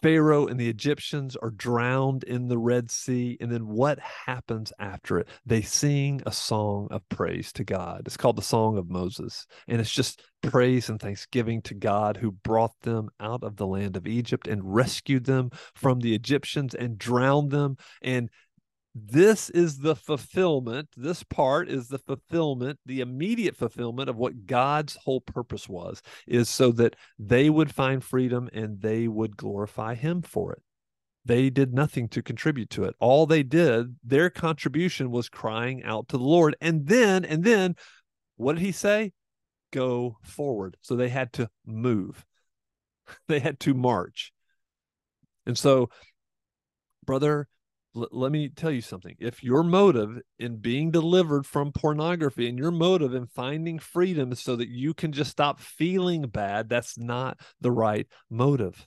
Pharaoh 0.00 0.46
and 0.46 0.58
the 0.58 0.68
Egyptians 0.68 1.36
are 1.36 1.50
drowned 1.50 2.24
in 2.24 2.48
the 2.48 2.58
Red 2.58 2.90
Sea. 2.90 3.36
And 3.40 3.50
then 3.50 3.68
what 3.68 3.98
happens 3.98 4.72
after 4.78 5.18
it? 5.18 5.28
They 5.44 5.62
sing 5.62 6.22
a 6.24 6.32
song 6.32 6.88
of 6.90 7.06
praise 7.08 7.52
to 7.52 7.64
God. 7.64 8.02
It's 8.06 8.16
called 8.16 8.36
the 8.36 8.42
Song 8.42 8.78
of 8.78 8.88
Moses. 8.88 9.46
And 9.68 9.80
it's 9.80 9.92
just 9.92 10.22
praise 10.42 10.88
and 10.88 10.98
thanksgiving 10.98 11.62
to 11.62 11.74
God 11.74 12.16
who 12.16 12.32
brought 12.32 12.80
them 12.80 13.10
out 13.20 13.44
of 13.44 13.56
the 13.56 13.66
land 13.66 13.96
of 13.96 14.06
Egypt 14.06 14.48
and 14.48 14.74
rescued 14.74 15.24
them 15.24 15.50
from 15.74 16.00
the 16.00 16.14
Egyptians 16.14 16.74
and 16.74 16.98
drowned 16.98 17.50
them 17.50 17.76
and 18.00 18.30
this 18.94 19.48
is 19.50 19.78
the 19.78 19.96
fulfillment. 19.96 20.88
This 20.96 21.22
part 21.22 21.70
is 21.70 21.88
the 21.88 21.98
fulfillment, 21.98 22.78
the 22.84 23.00
immediate 23.00 23.56
fulfillment 23.56 24.10
of 24.10 24.16
what 24.16 24.46
God's 24.46 24.96
whole 24.96 25.20
purpose 25.20 25.68
was, 25.68 26.02
is 26.26 26.48
so 26.48 26.72
that 26.72 26.96
they 27.18 27.48
would 27.48 27.74
find 27.74 28.04
freedom 28.04 28.50
and 28.52 28.80
they 28.80 29.08
would 29.08 29.36
glorify 29.36 29.94
Him 29.94 30.20
for 30.20 30.52
it. 30.52 30.62
They 31.24 31.48
did 31.48 31.72
nothing 31.72 32.08
to 32.08 32.22
contribute 32.22 32.68
to 32.70 32.84
it. 32.84 32.94
All 32.98 33.26
they 33.26 33.42
did, 33.42 33.96
their 34.04 34.28
contribution 34.28 35.10
was 35.10 35.28
crying 35.28 35.82
out 35.84 36.08
to 36.08 36.18
the 36.18 36.24
Lord. 36.24 36.56
And 36.60 36.86
then, 36.86 37.24
and 37.24 37.44
then, 37.44 37.76
what 38.36 38.54
did 38.54 38.62
He 38.62 38.72
say? 38.72 39.12
Go 39.72 40.18
forward. 40.22 40.76
So 40.82 40.96
they 40.96 41.08
had 41.08 41.32
to 41.34 41.48
move, 41.64 42.26
they 43.28 43.40
had 43.40 43.58
to 43.60 43.72
march. 43.72 44.32
And 45.46 45.56
so, 45.56 45.88
brother, 47.06 47.48
L- 47.96 48.08
let 48.10 48.32
me 48.32 48.48
tell 48.48 48.70
you 48.70 48.80
something. 48.80 49.16
If 49.18 49.42
your 49.42 49.62
motive 49.62 50.20
in 50.38 50.56
being 50.56 50.90
delivered 50.90 51.46
from 51.46 51.72
pornography 51.72 52.48
and 52.48 52.58
your 52.58 52.70
motive 52.70 53.14
in 53.14 53.26
finding 53.26 53.78
freedom 53.78 54.34
so 54.34 54.56
that 54.56 54.68
you 54.68 54.94
can 54.94 55.12
just 55.12 55.30
stop 55.30 55.60
feeling 55.60 56.22
bad, 56.22 56.68
that's 56.68 56.98
not 56.98 57.38
the 57.60 57.70
right 57.70 58.06
motive. 58.30 58.86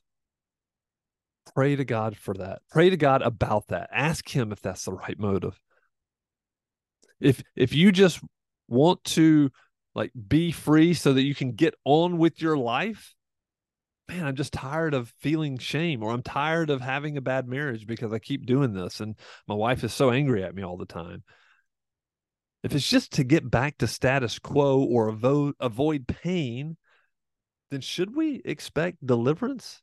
Pray 1.53 1.75
to 1.75 1.85
God 1.85 2.17
for 2.17 2.33
that. 2.35 2.61
Pray 2.71 2.89
to 2.89 2.97
God 2.97 3.21
about 3.21 3.67
that. 3.67 3.89
Ask 3.93 4.27
him 4.29 4.51
if 4.51 4.61
that's 4.61 4.85
the 4.85 4.93
right 4.93 5.17
motive. 5.19 5.59
If 7.19 7.43
if 7.55 7.73
you 7.73 7.91
just 7.91 8.19
want 8.67 9.03
to 9.03 9.51
like 9.93 10.11
be 10.27 10.51
free 10.51 10.93
so 10.93 11.13
that 11.13 11.23
you 11.23 11.35
can 11.35 11.51
get 11.51 11.75
on 11.85 12.17
with 12.17 12.41
your 12.41 12.57
life, 12.57 13.13
man, 14.07 14.25
I'm 14.25 14.35
just 14.35 14.53
tired 14.53 14.93
of 14.93 15.13
feeling 15.19 15.57
shame 15.57 16.03
or 16.03 16.11
I'm 16.11 16.23
tired 16.23 16.69
of 16.69 16.81
having 16.81 17.17
a 17.17 17.21
bad 17.21 17.47
marriage 17.47 17.87
because 17.87 18.13
I 18.13 18.19
keep 18.19 18.45
doing 18.45 18.73
this 18.73 18.99
and 18.99 19.15
my 19.47 19.55
wife 19.55 19.83
is 19.83 19.93
so 19.93 20.11
angry 20.11 20.43
at 20.43 20.55
me 20.55 20.63
all 20.63 20.77
the 20.77 20.85
time. 20.85 21.23
If 22.63 22.73
it's 22.73 22.89
just 22.89 23.13
to 23.13 23.23
get 23.23 23.49
back 23.49 23.77
to 23.77 23.87
status 23.87 24.39
quo 24.39 24.83
or 24.83 25.09
avoid, 25.09 25.53
avoid 25.59 26.07
pain, 26.07 26.77
then 27.71 27.81
should 27.81 28.15
we 28.15 28.41
expect 28.43 29.05
deliverance? 29.05 29.81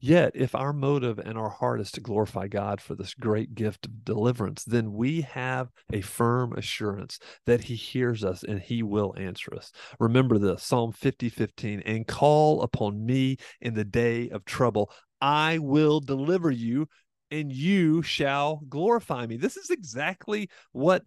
Yet, 0.00 0.32
if 0.34 0.54
our 0.54 0.72
motive 0.72 1.18
and 1.18 1.36
our 1.36 1.50
heart 1.50 1.80
is 1.80 1.90
to 1.92 2.00
glorify 2.00 2.48
God 2.48 2.80
for 2.80 2.94
this 2.94 3.14
great 3.14 3.54
gift 3.54 3.86
of 3.86 4.04
deliverance, 4.04 4.64
then 4.64 4.92
we 4.92 5.22
have 5.22 5.68
a 5.92 6.00
firm 6.00 6.52
assurance 6.52 7.18
that 7.44 7.64
He 7.64 7.74
hears 7.74 8.24
us 8.24 8.42
and 8.42 8.60
He 8.60 8.82
will 8.82 9.14
answer 9.18 9.54
us. 9.54 9.72
Remember 9.98 10.38
this 10.38 10.62
Psalm 10.62 10.92
50 10.92 11.28
15, 11.28 11.80
and 11.80 12.06
call 12.06 12.62
upon 12.62 13.04
me 13.04 13.36
in 13.60 13.74
the 13.74 13.84
day 13.84 14.30
of 14.30 14.44
trouble. 14.44 14.90
I 15.20 15.58
will 15.58 16.00
deliver 16.00 16.50
you 16.50 16.88
and 17.30 17.52
you 17.52 18.02
shall 18.02 18.62
glorify 18.68 19.26
me. 19.26 19.36
This 19.36 19.56
is 19.56 19.70
exactly 19.70 20.48
what 20.72 21.02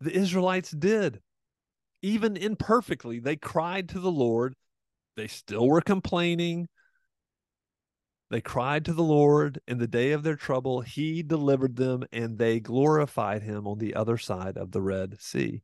the 0.00 0.12
Israelites 0.12 0.70
did. 0.70 1.20
Even 2.02 2.36
imperfectly, 2.36 3.20
they 3.20 3.36
cried 3.36 3.90
to 3.90 4.00
the 4.00 4.10
Lord. 4.10 4.54
They 5.16 5.28
still 5.28 5.68
were 5.68 5.80
complaining 5.80 6.68
they 8.32 8.40
cried 8.40 8.86
to 8.86 8.94
the 8.94 9.02
Lord 9.02 9.60
in 9.68 9.76
the 9.76 9.86
day 9.86 10.12
of 10.12 10.22
their 10.22 10.36
trouble. 10.36 10.80
He 10.80 11.22
delivered 11.22 11.76
them, 11.76 12.04
and 12.14 12.38
they 12.38 12.60
glorified 12.60 13.42
him 13.42 13.66
on 13.66 13.76
the 13.76 13.94
other 13.94 14.16
side 14.16 14.56
of 14.56 14.70
the 14.72 14.80
Red 14.80 15.20
Sea. 15.20 15.60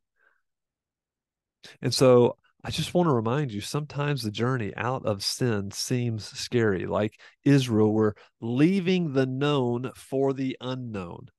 And 1.81 1.91
so 1.91 2.37
I 2.63 2.69
just 2.69 2.93
want 2.93 3.09
to 3.09 3.13
remind 3.13 3.51
you 3.51 3.59
sometimes 3.59 4.21
the 4.21 4.29
journey 4.29 4.71
out 4.77 5.03
of 5.03 5.23
sin 5.23 5.71
seems 5.71 6.25
scary. 6.25 6.85
Like 6.85 7.19
Israel, 7.43 7.91
we're 7.91 8.13
leaving 8.39 9.13
the 9.13 9.25
known 9.25 9.89
for 9.95 10.31
the 10.31 10.55
unknown. 10.61 11.29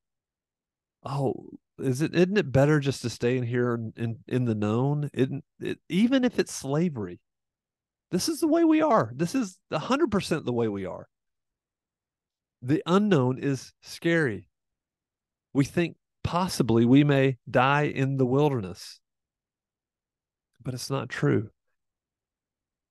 Oh, 1.05 1.47
is 1.79 2.03
it 2.03 2.13
isn't 2.13 2.39
it 2.39 2.51
better 2.51 2.81
just 2.81 3.03
to 3.03 3.11
stay 3.11 3.37
in 3.37 3.45
here 3.45 3.75
in 3.75 3.93
in, 3.97 4.19
in 4.27 4.45
the 4.47 4.57
known? 4.57 5.09
It, 5.15 5.31
it, 5.61 5.79
even 5.89 6.25
if 6.25 6.41
it's 6.41 6.53
slavery. 6.53 7.21
This 8.11 8.29
is 8.29 8.41
the 8.41 8.49
way 8.49 8.65
we 8.65 8.83
are. 8.83 9.13
This 9.15 9.37
is 9.37 9.61
100% 9.73 10.45
the 10.45 10.53
way 10.53 10.67
we 10.67 10.85
are. 10.87 11.07
The 12.63 12.83
unknown 12.87 13.39
is 13.39 13.73
scary. 13.81 14.49
We 15.53 15.65
think 15.65 15.97
possibly 16.23 16.85
we 16.85 17.05
may 17.05 17.39
die 17.49 17.85
in 17.85 18.19
the 18.19 18.27
wilderness 18.27 19.01
but 20.63 20.75
it's 20.75 20.91
not 20.91 21.09
true. 21.09 21.51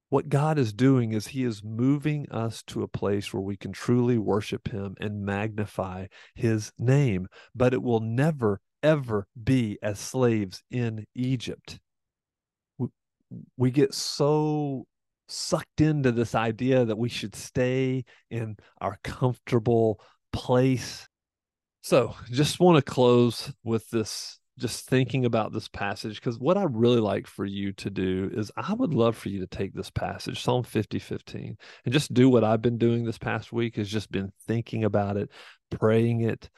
What 0.09 0.29
God 0.29 0.57
is 0.57 0.73
doing 0.73 1.13
is 1.13 1.27
He 1.27 1.43
is 1.43 1.63
moving 1.63 2.29
us 2.31 2.63
to 2.63 2.81
a 2.81 2.87
place 2.87 3.31
where 3.31 3.41
we 3.41 3.55
can 3.55 3.71
truly 3.71 4.17
worship 4.17 4.69
Him 4.69 4.95
and 4.99 5.23
magnify 5.23 6.07
His 6.33 6.71
name, 6.79 7.27
but 7.53 7.73
it 7.73 7.83
will 7.83 7.99
never, 7.99 8.59
ever 8.81 9.27
be 9.41 9.77
as 9.83 9.99
slaves 9.99 10.63
in 10.71 11.05
Egypt. 11.13 11.79
We, 13.55 13.69
get 13.69 13.93
so 13.93 14.87
sucked 15.29 15.81
into 15.81 16.11
this 16.11 16.35
idea 16.35 16.85
that 16.85 16.97
we 16.97 17.09
should 17.09 17.35
stay 17.35 18.03
in 18.29 18.57
our 18.81 18.97
comfortable 19.03 20.01
place. 20.31 21.07
So, 21.81 22.15
just 22.31 22.59
want 22.59 22.83
to 22.83 22.91
close 22.91 23.51
with 23.63 23.89
this 23.89 24.39
just 24.59 24.87
thinking 24.87 25.25
about 25.25 25.53
this 25.53 25.67
passage 25.69 26.15
because 26.15 26.37
what 26.37 26.57
I 26.57 26.63
really 26.63 26.99
like 26.99 27.25
for 27.25 27.45
you 27.45 27.71
to 27.73 27.89
do 27.89 28.29
is 28.33 28.51
I 28.57 28.73
would 28.73 28.93
love 28.93 29.17
for 29.17 29.29
you 29.29 29.39
to 29.39 29.47
take 29.47 29.73
this 29.73 29.89
passage, 29.89 30.41
Psalm 30.41 30.63
50, 30.63 30.99
15, 30.99 31.57
and 31.85 31.93
just 31.93 32.13
do 32.13 32.29
what 32.29 32.43
I've 32.43 32.61
been 32.61 32.77
doing 32.77 33.05
this 33.05 33.17
past 33.17 33.51
week 33.51 33.77
has 33.77 33.89
just 33.89 34.11
been 34.11 34.31
thinking 34.47 34.83
about 34.83 35.17
it, 35.17 35.31
praying 35.71 36.21
it, 36.21 36.49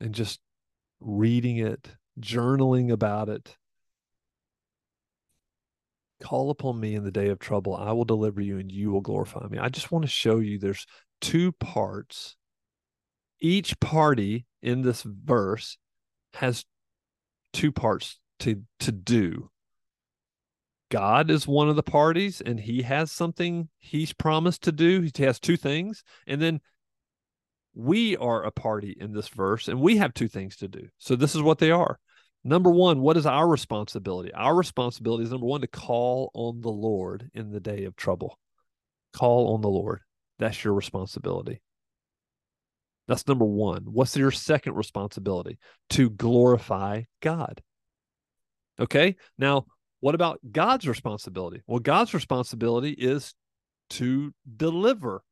and 0.00 0.14
just 0.14 0.40
reading 1.00 1.58
it, 1.58 1.90
journaling 2.18 2.90
about 2.90 3.28
it. 3.28 3.56
Call 6.22 6.50
upon 6.50 6.80
me 6.80 6.94
in 6.94 7.04
the 7.04 7.12
day 7.12 7.28
of 7.28 7.38
trouble. 7.38 7.76
I 7.76 7.92
will 7.92 8.04
deliver 8.04 8.40
you 8.40 8.58
and 8.58 8.70
you 8.70 8.90
will 8.90 9.00
glorify 9.00 9.46
me. 9.48 9.58
I 9.58 9.68
just 9.68 9.92
want 9.92 10.04
to 10.04 10.10
show 10.10 10.38
you 10.38 10.58
there's 10.58 10.86
two 11.20 11.52
parts. 11.52 12.36
Each 13.40 13.78
party 13.78 14.46
in 14.62 14.82
this 14.82 15.02
verse 15.02 15.78
has 16.34 16.64
two 17.52 17.72
parts 17.72 18.18
to 18.40 18.62
to 18.80 18.92
do. 18.92 19.50
God 20.90 21.30
is 21.30 21.46
one 21.46 21.68
of 21.68 21.76
the 21.76 21.82
parties 21.82 22.40
and 22.40 22.58
he 22.58 22.82
has 22.82 23.12
something 23.12 23.68
he's 23.78 24.12
promised 24.12 24.62
to 24.62 24.72
do. 24.72 25.02
He 25.02 25.22
has 25.24 25.38
two 25.38 25.56
things. 25.56 26.02
And 26.26 26.40
then 26.40 26.60
we 27.74 28.16
are 28.16 28.42
a 28.42 28.50
party 28.50 28.96
in 28.98 29.12
this 29.12 29.28
verse 29.28 29.68
and 29.68 29.80
we 29.80 29.98
have 29.98 30.14
two 30.14 30.28
things 30.28 30.56
to 30.56 30.68
do. 30.68 30.88
So 30.98 31.14
this 31.14 31.34
is 31.34 31.42
what 31.42 31.58
they 31.58 31.70
are. 31.70 31.98
Number 32.44 32.70
one, 32.70 33.00
what 33.00 33.16
is 33.16 33.26
our 33.26 33.46
responsibility? 33.48 34.32
Our 34.32 34.54
responsibility 34.54 35.24
is 35.24 35.30
number 35.30 35.46
one 35.46 35.60
to 35.60 35.66
call 35.66 36.30
on 36.34 36.60
the 36.60 36.70
Lord 36.70 37.30
in 37.34 37.50
the 37.50 37.60
day 37.60 37.84
of 37.84 37.96
trouble. 37.96 38.38
Call 39.12 39.54
on 39.54 39.60
the 39.60 39.68
Lord. 39.68 40.00
That's 40.38 40.62
your 40.62 40.74
responsibility. 40.74 41.60
That's 43.08 43.26
number 43.26 43.44
one. 43.44 43.84
What's 43.84 44.16
your 44.16 44.30
second 44.30 44.74
responsibility? 44.74 45.58
To 45.90 46.10
glorify 46.10 47.02
God. 47.20 47.62
Okay. 48.78 49.16
Now, 49.38 49.66
what 50.00 50.14
about 50.14 50.38
God's 50.50 50.86
responsibility? 50.86 51.62
Well, 51.66 51.80
God's 51.80 52.14
responsibility 52.14 52.92
is 52.92 53.34
to 53.90 54.32
deliver. 54.56 55.22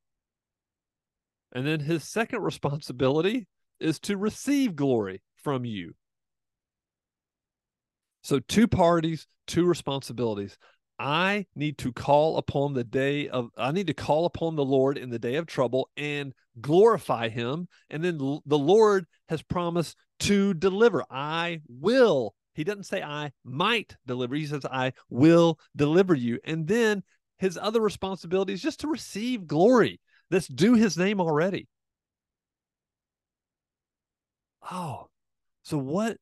And 1.52 1.66
then 1.66 1.80
his 1.80 2.08
second 2.08 2.42
responsibility 2.42 3.46
is 3.78 4.00
to 4.00 4.16
receive 4.16 4.74
glory 4.74 5.22
from 5.36 5.64
you. 5.64 5.94
So, 8.26 8.40
two 8.40 8.66
parties, 8.66 9.28
two 9.46 9.66
responsibilities. 9.66 10.58
I 10.98 11.46
need 11.54 11.78
to 11.78 11.92
call 11.92 12.38
upon 12.38 12.74
the 12.74 12.82
day 12.82 13.28
of, 13.28 13.50
I 13.56 13.70
need 13.70 13.86
to 13.86 13.94
call 13.94 14.24
upon 14.26 14.56
the 14.56 14.64
Lord 14.64 14.98
in 14.98 15.10
the 15.10 15.18
day 15.20 15.36
of 15.36 15.46
trouble 15.46 15.90
and 15.96 16.32
glorify 16.60 17.28
him. 17.28 17.68
And 17.88 18.02
then 18.02 18.18
the 18.18 18.58
Lord 18.58 19.06
has 19.28 19.42
promised 19.42 19.96
to 20.20 20.54
deliver. 20.54 21.04
I 21.08 21.60
will. 21.68 22.34
He 22.54 22.64
doesn't 22.64 22.86
say 22.86 23.00
I 23.00 23.30
might 23.44 23.94
deliver. 24.08 24.34
He 24.34 24.46
says 24.46 24.64
I 24.64 24.92
will 25.08 25.60
deliver 25.76 26.16
you. 26.16 26.40
And 26.44 26.66
then 26.66 27.04
his 27.38 27.56
other 27.56 27.80
responsibility 27.80 28.54
is 28.54 28.60
just 28.60 28.80
to 28.80 28.88
receive 28.88 29.46
glory. 29.46 30.00
That's 30.30 30.48
due 30.48 30.74
his 30.74 30.98
name 30.98 31.20
already. 31.20 31.68
Oh, 34.68 35.10
so 35.62 35.78
what 35.78 36.16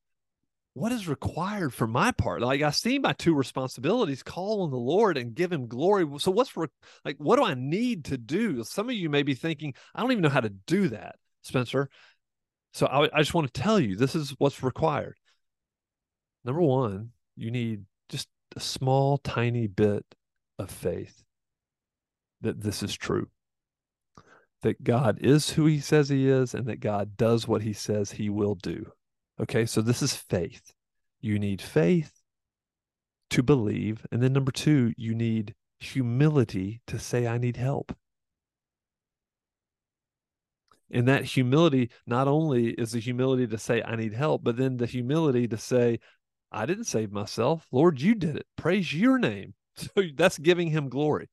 what 0.75 0.91
is 0.91 1.09
required 1.09 1.73
for 1.73 1.87
my 1.87 2.11
part? 2.11 2.43
Like 2.43 2.61
I 2.61 2.71
see 2.71 2.99
my 2.99 3.13
two 3.13 3.35
responsibilities, 3.35 4.25
call 4.25 4.63
on 4.63 4.71
the 4.71 4.77
Lord 4.77 5.17
and 5.17 5.35
give 5.35 5.53
him 5.53 5.69
glory. 5.69 6.07
So 6.19 6.33
what's 6.33 6.57
re- 6.57 6.67
like 7.05 7.17
what 7.19 7.37
do 7.37 7.45
I 7.45 7.55
need 7.55 8.07
to 8.07 8.19
do? 8.19 8.65
Some 8.65 8.91
of 8.91 8.97
you 8.97 9.09
may 9.09 9.23
be 9.23 9.35
thinking, 9.35 9.75
I 9.95 10.03
don't 10.03 10.13
even 10.13 10.23
know 10.23 10.29
how 10.29 10.41
to 10.41 10.51
do 10.51 10.89
that, 10.89 11.17
Spencer. 11.43 11.89
So 12.73 12.87
I, 12.87 13.09
I 13.17 13.21
just 13.21 13.35
want 13.35 13.53
to 13.53 13.61
tell 13.61 13.79
you 13.79 13.95
this 13.95 14.17
is 14.17 14.35
what's 14.39 14.65
required. 14.65 15.17
Number 16.45 16.61
one, 16.61 17.11
you 17.37 17.53
need 17.53 17.85
just 18.09 18.29
a 18.57 18.61
small, 18.61 19.19
tiny 19.19 19.69
bit 19.69 20.05
of 20.59 20.71
faith 20.71 21.23
that 22.41 22.61
this 22.61 22.83
is 22.83 22.95
true. 22.95 23.29
That 24.63 24.83
God 24.83 25.19
is 25.21 25.51
who 25.51 25.67
he 25.67 25.79
says 25.79 26.09
he 26.09 26.29
is 26.29 26.53
and 26.53 26.67
that 26.67 26.81
God 26.81 27.17
does 27.17 27.47
what 27.47 27.63
he 27.63 27.73
says 27.73 28.13
he 28.13 28.29
will 28.29 28.57
do. 28.57 28.91
Okay, 29.41 29.67
so 29.67 29.81
this 29.81 30.03
is 30.03 30.15
faith. 30.15 30.73
You 31.21 31.39
need 31.39 31.61
faith 31.61 32.23
to 33.31 33.43
believe. 33.43 34.07
And 34.13 34.23
then 34.23 34.33
number 34.33 34.53
two, 34.53 34.93
you 34.97 35.15
need 35.15 35.55
humility 35.81 36.81
to 36.87 36.99
say, 36.99 37.27
I 37.27 37.39
need 37.39 37.57
help. 37.57 37.97
And 40.91 41.09
that 41.09 41.25
humility 41.25 41.91
not 42.07 42.29
only 42.29 42.69
is 42.71 42.93
the 42.93 43.01
humility 43.01 43.47
to 43.49 43.59
say, 43.59 43.83
I 43.83 43.97
need 43.97 44.13
help, 44.15 44.45
but 44.45 44.57
then 44.57 44.77
the 44.77 44.87
humility 44.87 45.49
to 45.49 45.57
say, 45.59 45.99
I 46.53 46.67
didn't 46.67 46.85
save 46.85 47.11
myself. 47.11 47.67
Lord, 47.73 48.01
you 48.01 48.15
did 48.15 48.37
it. 48.37 48.47
Praise 48.57 48.93
your 48.93 49.19
name. 49.19 49.55
So 49.77 50.05
that's 50.15 50.39
giving 50.39 50.71
him 50.71 50.89
glory. 50.89 51.29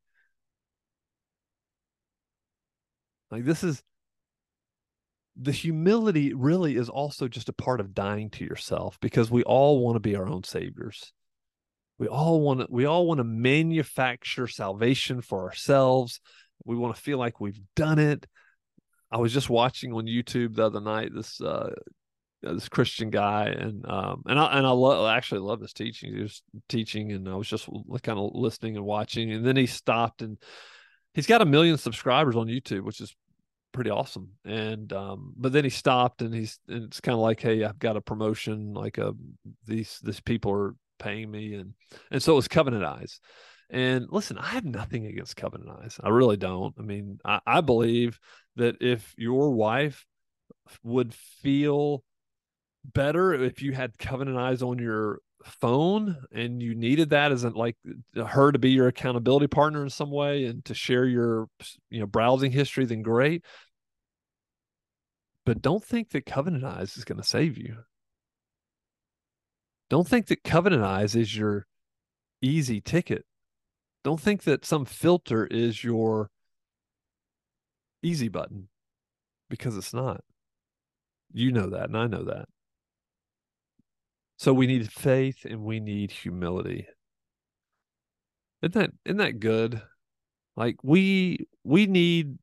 Like 3.29 3.45
this 3.45 3.63
is 3.63 3.83
the 5.39 5.51
humility 5.51 6.33
really 6.33 6.75
is 6.75 6.89
also 6.89 7.27
just 7.27 7.49
a 7.49 7.53
part 7.53 7.79
of 7.79 7.93
dying 7.93 8.29
to 8.31 8.43
yourself 8.43 8.97
because 9.01 9.31
we 9.31 9.43
all 9.43 9.83
want 9.83 9.95
to 9.95 9.99
be 9.99 10.15
our 10.15 10.27
own 10.27 10.43
saviors. 10.43 11.13
We 11.97 12.07
all 12.07 12.41
want 12.41 12.61
to 12.61 12.67
we 12.69 12.85
all 12.85 13.05
want 13.05 13.19
to 13.19 13.23
manufacture 13.23 14.47
salvation 14.47 15.21
for 15.21 15.43
ourselves. 15.43 16.19
We 16.65 16.75
want 16.75 16.95
to 16.95 17.01
feel 17.01 17.17
like 17.17 17.39
we've 17.39 17.59
done 17.75 17.99
it. 17.99 18.25
I 19.11 19.17
was 19.17 19.33
just 19.33 19.49
watching 19.49 19.93
on 19.93 20.05
YouTube 20.05 20.55
the 20.55 20.65
other 20.65 20.81
night 20.81 21.11
this 21.13 21.39
uh 21.39 21.73
this 22.41 22.69
Christian 22.69 23.11
guy 23.11 23.45
and 23.45 23.85
um 23.87 24.23
and 24.25 24.39
I 24.39 24.57
and 24.57 24.65
I 24.65 24.71
love 24.71 25.07
actually 25.07 25.41
love 25.41 25.61
his 25.61 25.73
teaching. 25.73 26.13
He 26.15 26.23
was 26.23 26.41
teaching 26.67 27.11
and 27.11 27.29
I 27.29 27.35
was 27.35 27.47
just 27.47 27.69
kind 28.03 28.19
of 28.19 28.31
listening 28.33 28.77
and 28.77 28.85
watching 28.85 29.31
and 29.31 29.45
then 29.45 29.55
he 29.55 29.67
stopped 29.67 30.21
and 30.21 30.37
he's 31.13 31.27
got 31.27 31.41
a 31.41 31.45
million 31.45 31.77
subscribers 31.77 32.35
on 32.35 32.47
YouTube, 32.47 32.81
which 32.81 32.99
is 32.99 33.15
pretty 33.71 33.89
awesome. 33.89 34.31
And 34.45 34.91
um, 34.93 35.33
but 35.37 35.51
then 35.51 35.63
he 35.63 35.69
stopped, 35.69 36.21
and 36.21 36.33
he's 36.33 36.59
and 36.67 36.85
it's 36.85 37.01
kind 37.01 37.13
of 37.13 37.21
like, 37.21 37.39
hey, 37.41 37.63
I've 37.63 37.79
got 37.79 37.97
a 37.97 38.01
promotion. 38.01 38.73
Like 38.73 38.97
a 38.97 39.09
uh, 39.09 39.13
these 39.65 39.99
these 40.03 40.19
people 40.19 40.51
are 40.51 40.75
paying 40.99 41.29
me, 41.29 41.55
and 41.55 41.73
and 42.09 42.21
so 42.21 42.33
it 42.33 42.37
was 42.37 42.47
Covenant 42.47 42.83
Eyes. 42.83 43.19
And 43.69 44.07
listen, 44.09 44.37
I 44.37 44.47
have 44.47 44.65
nothing 44.65 45.05
against 45.05 45.37
Covenant 45.37 45.69
Eyes. 45.81 45.99
I 46.03 46.09
really 46.09 46.37
don't. 46.37 46.75
I 46.77 46.81
mean, 46.81 47.19
I, 47.23 47.39
I 47.45 47.61
believe 47.61 48.19
that 48.57 48.81
if 48.81 49.13
your 49.17 49.51
wife 49.51 50.05
would 50.83 51.13
feel 51.13 52.03
better 52.83 53.33
if 53.33 53.61
you 53.61 53.71
had 53.71 53.97
Covenant 53.97 54.37
Eyes 54.37 54.61
on 54.61 54.79
your 54.79 55.19
phone 55.45 56.25
and 56.31 56.61
you 56.61 56.75
needed 56.75 57.09
that 57.09 57.31
as 57.31 57.43
not 57.43 57.55
like 57.55 57.75
uh, 58.17 58.23
her 58.25 58.51
to 58.51 58.59
be 58.59 58.71
your 58.71 58.87
accountability 58.87 59.47
partner 59.47 59.83
in 59.83 59.89
some 59.89 60.11
way 60.11 60.45
and 60.45 60.63
to 60.65 60.73
share 60.73 61.05
your 61.05 61.47
you 61.89 61.99
know 61.99 62.05
browsing 62.05 62.51
history 62.51 62.85
then 62.85 63.01
great. 63.01 63.43
But 65.45 65.61
don't 65.61 65.83
think 65.83 66.09
that 66.09 66.25
covenant 66.25 66.63
eyes 66.63 66.97
is 66.97 67.03
going 67.03 67.19
to 67.19 67.27
save 67.27 67.57
you. 67.57 67.77
Don't 69.89 70.07
think 70.07 70.27
that 70.27 70.43
covenant 70.43 70.83
eyes 70.83 71.15
is 71.15 71.35
your 71.35 71.65
easy 72.41 72.79
ticket. 72.79 73.25
Don't 74.03 74.21
think 74.21 74.43
that 74.43 74.65
some 74.65 74.85
filter 74.85 75.45
is 75.45 75.83
your 75.83 76.29
easy 78.03 78.29
button 78.29 78.69
because 79.49 79.77
it's 79.77 79.93
not. 79.93 80.23
You 81.33 81.51
know 81.51 81.69
that 81.69 81.85
and 81.85 81.97
i 81.97 82.07
know 82.07 82.23
that 82.25 82.49
so 84.41 84.55
we 84.55 84.65
need 84.65 84.91
faith 84.91 85.45
and 85.45 85.61
we 85.61 85.79
need 85.79 86.09
humility. 86.09 86.87
Isn't 88.63 88.73
that 88.73 88.89
isn't 89.05 89.17
that 89.17 89.39
good? 89.39 89.79
Like 90.57 90.77
we 90.81 91.45
we 91.63 91.85
need 91.85 92.39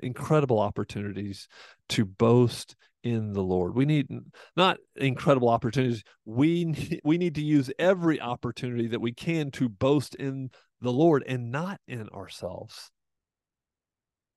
incredible 0.00 0.60
opportunities 0.60 1.48
to 1.90 2.04
boast 2.04 2.76
in 3.02 3.32
the 3.32 3.40
Lord. 3.42 3.74
We 3.74 3.86
need 3.86 4.08
not 4.54 4.76
incredible 4.96 5.48
opportunities. 5.48 6.02
We 6.26 7.00
we 7.04 7.16
need 7.16 7.36
to 7.36 7.42
use 7.42 7.70
every 7.78 8.20
opportunity 8.20 8.88
that 8.88 9.00
we 9.00 9.14
can 9.14 9.50
to 9.52 9.70
boast 9.70 10.14
in 10.16 10.50
the 10.82 10.92
Lord 10.92 11.24
and 11.26 11.50
not 11.50 11.80
in 11.88 12.06
ourselves. 12.10 12.90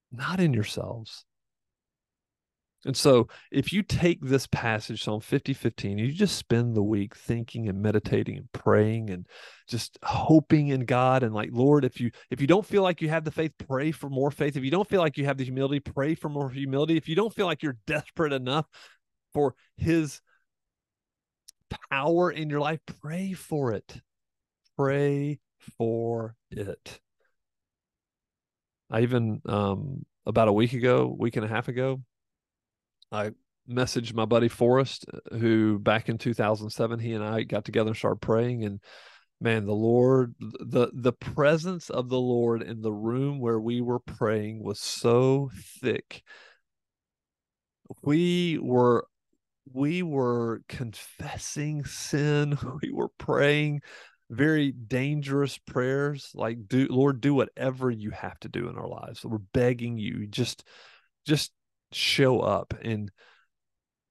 Not 0.09 0.39
in 0.39 0.53
yourselves. 0.53 1.25
And 2.85 2.97
so, 2.97 3.29
if 3.49 3.71
you 3.71 3.81
take 3.81 4.19
this 4.21 4.45
passage, 4.47 5.03
Psalm 5.03 5.21
50 5.21 5.53
15, 5.53 5.97
you 5.97 6.11
just 6.11 6.37
spend 6.37 6.75
the 6.75 6.83
week 6.83 7.15
thinking 7.15 7.69
and 7.69 7.81
meditating 7.81 8.37
and 8.37 8.51
praying 8.51 9.09
and 9.09 9.25
just 9.67 9.97
hoping 10.03 10.67
in 10.67 10.81
God. 10.81 11.23
And 11.23 11.33
like, 11.33 11.49
Lord, 11.53 11.85
if 11.85 12.01
you 12.01 12.11
if 12.29 12.41
you 12.41 12.47
don't 12.47 12.65
feel 12.65 12.83
like 12.83 13.01
you 13.01 13.09
have 13.09 13.23
the 13.23 13.31
faith, 13.31 13.53
pray 13.67 13.91
for 13.91 14.09
more 14.09 14.31
faith. 14.31 14.57
If 14.57 14.65
you 14.65 14.71
don't 14.71 14.87
feel 14.87 14.99
like 14.99 15.17
you 15.17 15.25
have 15.25 15.37
the 15.37 15.45
humility, 15.45 15.79
pray 15.79 16.13
for 16.13 16.27
more 16.27 16.49
humility. 16.49 16.97
If 16.97 17.07
you 17.07 17.15
don't 17.15 17.33
feel 17.33 17.45
like 17.45 17.63
you're 17.63 17.77
desperate 17.87 18.33
enough 18.33 18.65
for 19.33 19.55
his 19.77 20.21
power 21.89 22.31
in 22.31 22.49
your 22.49 22.59
life, 22.59 22.79
pray 23.01 23.31
for 23.31 23.71
it. 23.71 24.01
Pray 24.75 25.39
for 25.77 26.35
it. 26.51 26.99
I 28.89 29.01
even 29.01 29.41
um 29.45 30.05
about 30.25 30.49
a 30.49 30.53
week 30.53 30.73
ago, 30.73 31.15
week 31.17 31.37
and 31.37 31.45
a 31.45 31.49
half 31.49 31.69
ago, 31.69 32.01
I 33.13 33.31
messaged 33.69 34.13
my 34.13 34.25
buddy 34.25 34.49
Forrest, 34.49 35.05
uh, 35.13 35.37
who 35.37 35.79
back 35.79 36.09
in 36.09 36.17
2007, 36.17 36.99
he 36.99 37.13
and 37.13 37.23
I 37.23 37.43
got 37.43 37.63
together 37.63 37.89
and 37.89 37.97
started 37.97 38.21
praying. 38.21 38.65
And 38.65 38.81
man, 39.39 39.65
the 39.65 39.73
Lord, 39.73 40.35
the 40.39 40.89
the 40.93 41.13
presence 41.13 41.89
of 41.89 42.09
the 42.09 42.19
Lord 42.19 42.63
in 42.63 42.81
the 42.81 42.91
room 42.91 43.39
where 43.39 43.59
we 43.59 43.81
were 43.81 43.99
praying 43.99 44.63
was 44.63 44.79
so 44.79 45.51
thick. 45.81 46.23
We 48.01 48.57
were 48.59 49.05
we 49.71 50.03
were 50.03 50.61
confessing 50.67 51.85
sin. 51.85 52.57
We 52.81 52.91
were 52.91 53.09
praying 53.17 53.81
very 54.29 54.71
dangerous 54.71 55.57
prayers 55.59 56.31
like 56.33 56.67
do 56.67 56.87
lord 56.89 57.21
do 57.21 57.35
whatever 57.35 57.91
you 57.91 58.09
have 58.09 58.39
to 58.39 58.49
do 58.49 58.67
in 58.67 58.77
our 58.77 58.87
lives 58.87 59.23
we're 59.23 59.37
begging 59.37 59.97
you 59.97 60.25
just 60.25 60.63
just 61.27 61.51
show 61.95 62.39
up 62.39 62.73
and 62.81 63.11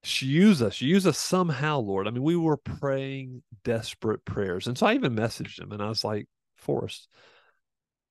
use 0.03 0.61
us, 0.61 0.81
use 0.81 1.07
us 1.07 1.17
somehow, 1.17 1.79
Lord. 1.79 2.07
I 2.07 2.11
mean, 2.11 2.23
we 2.23 2.35
were 2.35 2.57
praying 2.57 3.43
desperate 3.63 4.25
prayers. 4.25 4.67
And 4.67 4.77
so 4.77 4.85
I 4.85 4.95
even 4.95 5.15
messaged 5.15 5.59
him 5.59 5.71
and 5.71 5.81
I 5.81 5.89
was 5.89 6.03
like, 6.03 6.27
Forrest, 6.57 7.07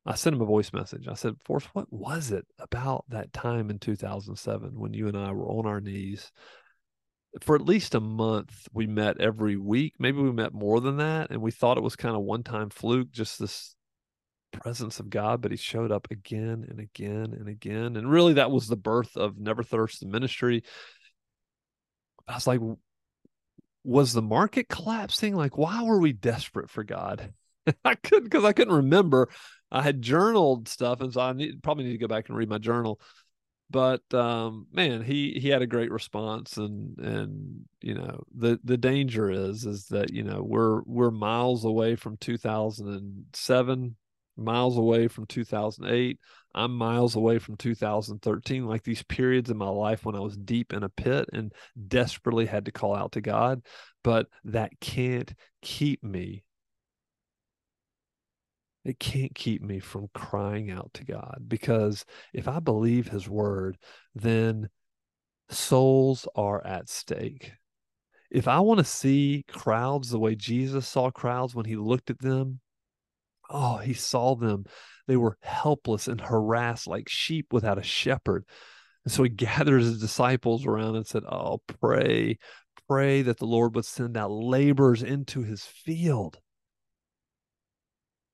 I 0.04 0.14
sent 0.14 0.34
him 0.34 0.42
a 0.42 0.46
voice 0.46 0.72
message. 0.72 1.06
I 1.08 1.14
said, 1.14 1.34
Forrest, 1.44 1.68
what 1.74 1.92
was 1.92 2.30
it 2.32 2.46
about 2.58 3.04
that 3.08 3.32
time 3.32 3.70
in 3.70 3.78
2007 3.78 4.78
when 4.78 4.94
you 4.94 5.08
and 5.08 5.16
I 5.16 5.32
were 5.32 5.48
on 5.48 5.66
our 5.66 5.80
knees? 5.80 6.32
For 7.40 7.54
at 7.56 7.64
least 7.64 7.94
a 7.94 8.00
month, 8.00 8.68
we 8.72 8.86
met 8.86 9.20
every 9.20 9.56
week. 9.56 9.94
Maybe 9.98 10.18
we 10.20 10.32
met 10.32 10.52
more 10.52 10.80
than 10.80 10.98
that. 10.98 11.30
And 11.30 11.40
we 11.40 11.50
thought 11.50 11.78
it 11.78 11.82
was 11.82 11.96
kind 11.96 12.14
of 12.14 12.22
one 12.22 12.42
time 12.42 12.68
fluke, 12.68 13.10
just 13.10 13.38
this 13.38 13.74
presence 14.52 15.00
of 15.00 15.10
God, 15.10 15.40
but 15.40 15.50
he 15.50 15.56
showed 15.56 15.90
up 15.90 16.08
again 16.10 16.66
and 16.68 16.80
again 16.80 17.34
and 17.38 17.48
again. 17.48 17.96
And 17.96 18.10
really, 18.10 18.34
that 18.34 18.50
was 18.50 18.68
the 18.68 18.76
birth 18.76 19.16
of 19.16 19.38
Never 19.38 19.62
Thirst 19.62 20.00
the 20.00 20.06
ministry. 20.06 20.62
I 22.28 22.34
was 22.34 22.46
like, 22.46 22.60
was 23.84 24.12
the 24.12 24.22
market 24.22 24.68
collapsing? 24.68 25.34
Like, 25.34 25.58
why 25.58 25.82
were 25.82 25.98
we 25.98 26.12
desperate 26.12 26.70
for 26.70 26.84
God? 26.84 27.32
I 27.84 27.94
couldn't 27.94 28.24
because 28.24 28.44
I 28.44 28.52
couldn't 28.52 28.74
remember. 28.74 29.28
I 29.70 29.82
had 29.82 30.02
journaled 30.02 30.68
stuff, 30.68 31.00
and 31.00 31.12
so 31.12 31.20
I 31.20 31.32
need, 31.32 31.62
probably 31.62 31.84
need 31.84 31.92
to 31.92 31.98
go 31.98 32.08
back 32.08 32.28
and 32.28 32.36
read 32.36 32.48
my 32.48 32.58
journal. 32.58 33.00
But 33.70 34.02
um, 34.12 34.66
man, 34.70 35.02
he 35.02 35.38
he 35.40 35.48
had 35.48 35.62
a 35.62 35.66
great 35.66 35.90
response, 35.90 36.58
and 36.58 36.98
and 36.98 37.64
you 37.80 37.94
know 37.94 38.22
the 38.36 38.60
the 38.62 38.76
danger 38.76 39.30
is 39.30 39.64
is 39.64 39.86
that 39.86 40.12
you 40.12 40.24
know 40.24 40.42
we're 40.42 40.82
we're 40.82 41.10
miles 41.10 41.64
away 41.64 41.96
from 41.96 42.18
2007 42.18 43.96
miles 44.36 44.78
away 44.78 45.08
from 45.08 45.26
2008. 45.26 46.18
I'm 46.54 46.76
miles 46.76 47.16
away 47.16 47.38
from 47.38 47.56
2013. 47.56 48.66
Like 48.66 48.82
these 48.82 49.02
periods 49.02 49.50
in 49.50 49.56
my 49.56 49.68
life 49.68 50.04
when 50.04 50.14
I 50.14 50.20
was 50.20 50.36
deep 50.36 50.72
in 50.72 50.82
a 50.82 50.88
pit 50.88 51.28
and 51.32 51.52
desperately 51.88 52.46
had 52.46 52.66
to 52.66 52.72
call 52.72 52.94
out 52.94 53.12
to 53.12 53.20
God. 53.20 53.62
But 54.04 54.26
that 54.44 54.78
can't 54.80 55.32
keep 55.62 56.02
me. 56.02 56.44
It 58.84 58.98
can't 58.98 59.34
keep 59.34 59.62
me 59.62 59.78
from 59.78 60.08
crying 60.12 60.70
out 60.70 60.90
to 60.94 61.04
God 61.04 61.44
because 61.46 62.04
if 62.32 62.48
I 62.48 62.58
believe 62.58 63.08
his 63.08 63.28
word, 63.28 63.78
then 64.14 64.68
souls 65.50 66.26
are 66.34 66.64
at 66.66 66.88
stake. 66.88 67.52
If 68.30 68.48
I 68.48 68.60
want 68.60 68.78
to 68.78 68.84
see 68.84 69.44
crowds 69.46 70.10
the 70.10 70.18
way 70.18 70.34
Jesus 70.34 70.88
saw 70.88 71.10
crowds 71.10 71.54
when 71.54 71.66
he 71.66 71.76
looked 71.76 72.10
at 72.10 72.18
them, 72.18 72.60
Oh, 73.52 73.76
he 73.76 73.92
saw 73.92 74.34
them. 74.34 74.64
They 75.06 75.16
were 75.16 75.36
helpless 75.42 76.08
and 76.08 76.20
harassed 76.20 76.86
like 76.86 77.08
sheep 77.08 77.52
without 77.52 77.78
a 77.78 77.82
shepherd. 77.82 78.44
And 79.04 79.12
so 79.12 79.22
he 79.22 79.28
gathered 79.30 79.82
his 79.82 80.00
disciples 80.00 80.66
around 80.66 80.96
and 80.96 81.06
said, 81.06 81.24
Oh, 81.24 81.60
pray, 81.80 82.38
pray 82.88 83.22
that 83.22 83.38
the 83.38 83.46
Lord 83.46 83.74
would 83.74 83.84
send 83.84 84.16
out 84.16 84.30
laborers 84.30 85.02
into 85.02 85.42
his 85.42 85.64
field. 85.64 86.40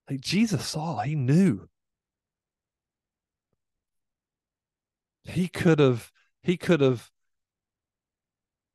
Like 0.09 0.21
Jesus 0.21 0.67
saw, 0.67 1.01
he 1.01 1.15
knew. 1.15 1.69
He 5.25 5.49
could 5.49 5.79
have, 5.79 6.11
he 6.43 6.57
could 6.57 6.81
have, 6.81 7.11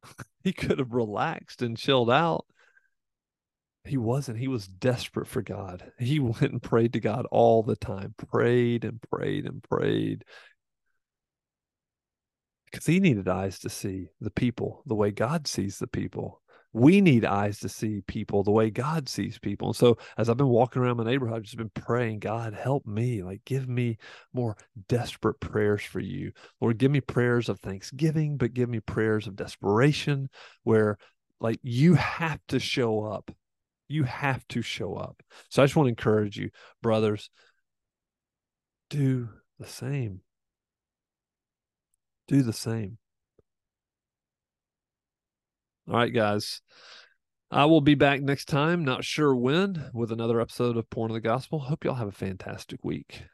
he 0.43 0.53
could 0.53 0.77
have 0.77 0.93
relaxed 0.93 1.61
and 1.61 1.75
chilled 1.75 2.11
out 2.11 2.45
he 3.85 3.97
wasn't. 3.97 4.39
He 4.39 4.47
was 4.47 4.67
desperate 4.67 5.27
for 5.27 5.41
God. 5.41 5.91
He 5.99 6.19
went 6.19 6.41
and 6.41 6.61
prayed 6.61 6.93
to 6.93 6.99
God 6.99 7.25
all 7.31 7.63
the 7.63 7.75
time, 7.75 8.13
prayed 8.17 8.85
and 8.85 9.01
prayed 9.01 9.45
and 9.45 9.61
prayed. 9.63 10.23
Because 12.71 12.85
he 12.85 12.99
needed 12.99 13.27
eyes 13.27 13.59
to 13.59 13.69
see 13.69 14.09
the 14.19 14.31
people 14.31 14.83
the 14.85 14.95
way 14.95 15.11
God 15.11 15.47
sees 15.47 15.77
the 15.79 15.87
people. 15.87 16.41
We 16.75 17.01
need 17.01 17.23
eyes 17.23 17.59
to 17.59 17.69
see 17.69 18.01
people 18.01 18.43
the 18.43 18.51
way 18.51 18.71
God 18.71 19.07
sees 19.07 19.37
people. 19.37 19.69
And 19.69 19.75
so, 19.75 19.97
as 20.17 20.27
I've 20.27 20.37
been 20.37 20.47
walking 20.47 20.81
around 20.81 20.97
my 20.97 21.03
neighborhood, 21.03 21.35
I've 21.35 21.43
just 21.43 21.57
been 21.57 21.69
praying, 21.69 22.19
God, 22.19 22.55
help 22.55 22.87
me. 22.87 23.21
Like, 23.21 23.45
give 23.45 23.69
me 23.69 23.99
more 24.33 24.57
desperate 24.87 25.39
prayers 25.39 25.83
for 25.83 25.99
you. 25.99 26.31
Lord, 26.59 26.79
give 26.79 26.89
me 26.89 26.99
prayers 27.01 27.47
of 27.47 27.59
thanksgiving, 27.59 28.37
but 28.37 28.55
give 28.55 28.69
me 28.69 28.79
prayers 28.79 29.27
of 29.27 29.35
desperation 29.35 30.29
where, 30.63 30.97
like, 31.39 31.59
you 31.61 31.93
have 31.93 32.39
to 32.47 32.59
show 32.59 33.03
up 33.03 33.29
you 33.93 34.03
have 34.03 34.47
to 34.49 34.61
show 34.61 34.95
up. 34.95 35.21
So 35.49 35.61
I 35.61 35.65
just 35.65 35.75
want 35.75 35.87
to 35.87 35.91
encourage 35.91 36.37
you, 36.37 36.49
brothers, 36.81 37.29
do 38.89 39.29
the 39.59 39.67
same. 39.67 40.21
Do 42.27 42.41
the 42.41 42.53
same. 42.53 42.97
All 45.87 45.95
right, 45.95 46.13
guys. 46.13 46.61
I 47.51 47.65
will 47.65 47.81
be 47.81 47.93
back 47.93 48.21
next 48.21 48.45
time, 48.45 48.83
not 48.83 49.03
sure 49.03 49.35
when, 49.35 49.91
with 49.93 50.11
another 50.11 50.41
episode 50.41 50.75
of 50.75 50.89
Porn 50.89 51.11
of 51.11 51.15
the 51.15 51.21
Gospel. 51.21 51.59
Hope 51.59 51.85
y'all 51.85 51.93
have 51.93 52.07
a 52.07 52.11
fantastic 52.11 52.83
week. 52.83 53.25